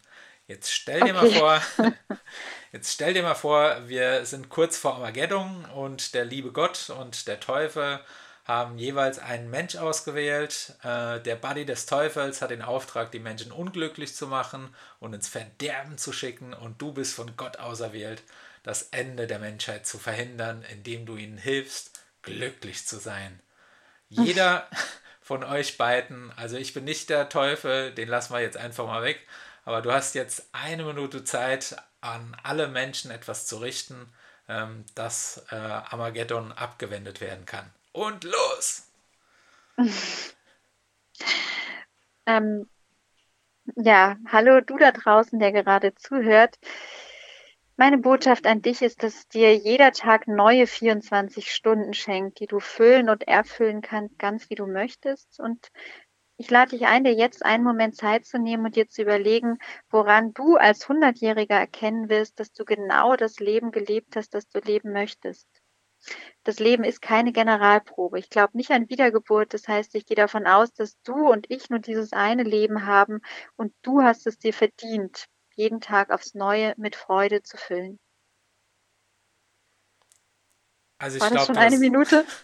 Jetzt 0.47 0.71
stell 0.71 1.01
dir 1.01 1.15
okay. 1.15 1.39
mal 1.39 1.61
vor, 1.61 1.87
jetzt 2.71 2.93
stell 2.93 3.13
dir 3.13 3.23
mal 3.23 3.35
vor, 3.35 3.87
wir 3.87 4.25
sind 4.25 4.49
kurz 4.49 4.77
vor 4.77 4.95
Armageddon 4.95 5.65
und 5.65 6.13
der 6.13 6.25
liebe 6.25 6.51
Gott 6.51 6.89
und 6.89 7.27
der 7.27 7.39
Teufel 7.39 7.99
haben 8.43 8.77
jeweils 8.77 9.19
einen 9.19 9.49
Mensch 9.49 9.75
ausgewählt. 9.75 10.73
Äh, 10.81 11.19
der 11.19 11.35
Buddy 11.35 11.65
des 11.65 11.85
Teufels 11.85 12.41
hat 12.41 12.49
den 12.49 12.61
Auftrag, 12.61 13.11
die 13.11 13.19
Menschen 13.19 13.51
unglücklich 13.51 14.15
zu 14.15 14.25
machen 14.25 14.73
und 14.99 15.13
ins 15.13 15.27
Verderben 15.27 15.97
zu 15.97 16.13
schicken 16.13 16.53
und 16.53 16.81
du 16.81 16.93
bist 16.93 17.13
von 17.13 17.35
Gott 17.35 17.57
auserwählt 17.59 18.23
das 18.67 18.89
Ende 18.91 19.27
der 19.27 19.39
Menschheit 19.39 19.87
zu 19.87 19.97
verhindern, 19.97 20.65
indem 20.73 21.05
du 21.05 21.15
ihnen 21.15 21.37
hilfst, 21.37 22.03
glücklich 22.21 22.85
zu 22.85 22.97
sein. 22.99 23.39
Jeder 24.09 24.67
von 25.21 25.45
euch 25.45 25.77
beiden, 25.77 26.33
also 26.35 26.57
ich 26.57 26.73
bin 26.73 26.83
nicht 26.83 27.09
der 27.09 27.29
Teufel, 27.29 27.93
den 27.93 28.09
lassen 28.09 28.33
wir 28.33 28.41
jetzt 28.41 28.57
einfach 28.57 28.85
mal 28.85 29.03
weg, 29.03 29.25
aber 29.63 29.81
du 29.81 29.89
hast 29.93 30.15
jetzt 30.15 30.49
eine 30.51 30.83
Minute 30.83 31.23
Zeit, 31.23 31.77
an 32.01 32.35
alle 32.43 32.67
Menschen 32.67 33.09
etwas 33.09 33.47
zu 33.47 33.55
richten, 33.57 34.11
ähm, 34.49 34.83
dass 34.95 35.45
äh, 35.49 35.55
Armageddon 35.55 36.51
abgewendet 36.51 37.21
werden 37.21 37.45
kann. 37.45 37.71
Und 37.93 38.25
los! 38.25 38.83
ähm, 42.25 42.67
ja, 43.77 44.17
hallo 44.27 44.59
du 44.59 44.77
da 44.77 44.91
draußen, 44.91 45.39
der 45.39 45.53
gerade 45.53 45.95
zuhört. 45.95 46.59
Meine 47.79 47.99
Botschaft 47.99 48.47
an 48.47 48.63
dich 48.63 48.81
ist, 48.81 49.03
dass 49.03 49.27
dir 49.27 49.55
jeder 49.55 49.91
Tag 49.91 50.27
neue 50.27 50.65
24 50.65 51.51
Stunden 51.51 51.93
schenkt, 51.93 52.39
die 52.39 52.47
du 52.47 52.59
füllen 52.59 53.07
und 53.07 53.27
erfüllen 53.27 53.81
kannst, 53.81 54.17
ganz 54.17 54.49
wie 54.49 54.55
du 54.55 54.65
möchtest. 54.65 55.39
Und 55.39 55.69
ich 56.37 56.49
lade 56.49 56.71
dich 56.71 56.87
ein, 56.87 57.03
dir 57.03 57.13
jetzt 57.13 57.45
einen 57.45 57.63
Moment 57.63 57.95
Zeit 57.95 58.25
zu 58.25 58.39
nehmen 58.39 58.65
und 58.65 58.75
dir 58.75 58.87
zu 58.87 59.03
überlegen, 59.03 59.59
woran 59.91 60.33
du 60.33 60.55
als 60.55 60.89
Hundertjähriger 60.89 61.53
erkennen 61.53 62.09
wirst, 62.09 62.39
dass 62.39 62.51
du 62.51 62.65
genau 62.65 63.15
das 63.15 63.39
Leben 63.39 63.69
gelebt 63.71 64.15
hast, 64.15 64.33
das 64.33 64.49
du 64.49 64.57
leben 64.57 64.91
möchtest. 64.91 65.47
Das 66.43 66.57
Leben 66.57 66.83
ist 66.83 67.03
keine 67.03 67.31
Generalprobe. 67.31 68.17
Ich 68.17 68.31
glaube 68.31 68.57
nicht 68.57 68.71
an 68.71 68.89
Wiedergeburt. 68.89 69.53
Das 69.53 69.67
heißt, 69.67 69.93
ich 69.93 70.07
gehe 70.07 70.17
davon 70.17 70.47
aus, 70.47 70.73
dass 70.73 70.99
du 71.03 71.29
und 71.29 71.45
ich 71.49 71.69
nur 71.69 71.79
dieses 71.79 72.11
eine 72.11 72.41
Leben 72.41 72.87
haben 72.87 73.21
und 73.55 73.71
du 73.83 74.01
hast 74.01 74.25
es 74.25 74.39
dir 74.39 74.53
verdient 74.53 75.27
jeden 75.57 75.81
Tag 75.81 76.11
aufs 76.11 76.35
Neue 76.35 76.73
mit 76.77 76.95
Freude 76.95 77.43
zu 77.43 77.57
füllen. 77.57 77.99
Also 80.99 81.17
ich 81.17 81.21
war 81.21 81.29
das 81.29 81.45
schon 81.45 81.57
eine 81.57 81.77
Minute? 81.77 82.25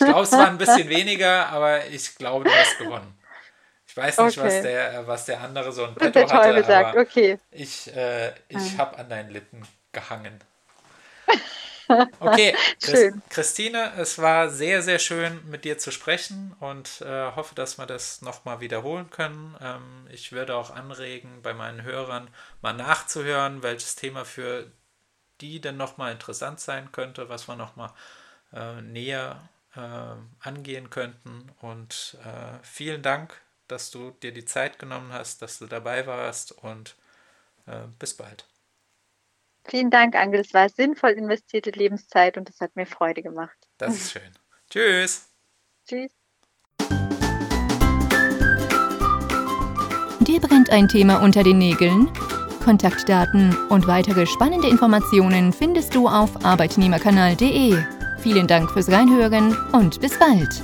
Ich 0.00 0.06
glaube, 0.08 0.22
es 0.22 0.32
war 0.32 0.48
ein 0.48 0.58
bisschen 0.58 0.88
weniger, 0.88 1.48
aber 1.50 1.86
ich 1.86 2.16
glaube, 2.16 2.44
du 2.44 2.50
hast 2.50 2.76
gewonnen. 2.76 3.16
Ich 3.86 3.96
weiß 3.96 4.18
nicht, 4.18 4.36
okay. 4.36 4.46
was, 4.46 4.62
der, 4.62 5.06
was 5.06 5.24
der 5.26 5.40
andere 5.40 5.70
so 5.70 5.84
ein 5.84 5.94
Petto 5.94 6.28
hatte, 6.28 6.64
sagt. 6.64 6.96
okay. 6.96 7.38
ich, 7.52 7.94
äh, 7.94 8.32
ich 8.48 8.78
habe 8.78 8.98
an 8.98 9.08
deinen 9.08 9.30
Lippen 9.30 9.64
gehangen. 9.92 10.40
Okay, 12.20 12.54
Chris, 12.80 13.08
Christine, 13.28 13.92
es 13.96 14.18
war 14.18 14.50
sehr, 14.50 14.82
sehr 14.82 14.98
schön 14.98 15.40
mit 15.50 15.64
dir 15.64 15.78
zu 15.78 15.90
sprechen 15.90 16.54
und 16.60 17.00
äh, 17.02 17.32
hoffe, 17.32 17.54
dass 17.54 17.78
wir 17.78 17.86
das 17.86 18.22
nochmal 18.22 18.60
wiederholen 18.60 19.10
können. 19.10 19.56
Ähm, 19.60 20.06
ich 20.10 20.32
würde 20.32 20.54
auch 20.56 20.70
anregen, 20.70 21.42
bei 21.42 21.52
meinen 21.54 21.82
Hörern 21.82 22.28
mal 22.62 22.72
nachzuhören, 22.74 23.62
welches 23.62 23.96
Thema 23.96 24.24
für 24.24 24.70
die 25.40 25.60
denn 25.60 25.76
nochmal 25.76 26.12
interessant 26.12 26.60
sein 26.60 26.92
könnte, 26.92 27.28
was 27.28 27.48
wir 27.48 27.56
nochmal 27.56 27.92
äh, 28.52 28.80
näher 28.82 29.48
äh, 29.76 29.80
angehen 30.40 30.90
könnten. 30.90 31.50
Und 31.60 32.18
äh, 32.24 32.58
vielen 32.62 33.02
Dank, 33.02 33.40
dass 33.68 33.90
du 33.90 34.12
dir 34.22 34.32
die 34.32 34.44
Zeit 34.44 34.78
genommen 34.78 35.12
hast, 35.12 35.42
dass 35.42 35.58
du 35.58 35.66
dabei 35.66 36.06
warst 36.06 36.52
und 36.52 36.96
äh, 37.66 37.82
bis 37.98 38.16
bald. 38.16 38.46
Vielen 39.64 39.90
Dank, 39.90 40.14
Angel. 40.16 40.40
Es 40.40 40.52
war 40.54 40.68
sinnvoll 40.68 41.10
investierte 41.10 41.70
Lebenszeit 41.70 42.36
und 42.36 42.48
es 42.50 42.60
hat 42.60 42.74
mir 42.76 42.86
Freude 42.86 43.22
gemacht. 43.22 43.56
Das 43.78 43.94
ist 43.94 44.12
schön. 44.12 44.32
Tschüss. 44.68 45.28
Tschüss. 45.86 46.10
Dir 50.20 50.40
brennt 50.40 50.70
ein 50.70 50.88
Thema 50.88 51.22
unter 51.22 51.42
den 51.42 51.58
Nägeln? 51.58 52.10
Kontaktdaten 52.64 53.56
und 53.68 53.86
weitere 53.86 54.26
spannende 54.26 54.68
Informationen 54.68 55.52
findest 55.52 55.94
du 55.94 56.08
auf 56.08 56.44
arbeitnehmerkanal.de. 56.44 57.76
Vielen 58.18 58.46
Dank 58.46 58.70
fürs 58.70 58.88
Reinhören 58.90 59.56
und 59.72 60.00
bis 60.00 60.16
bald. 60.18 60.62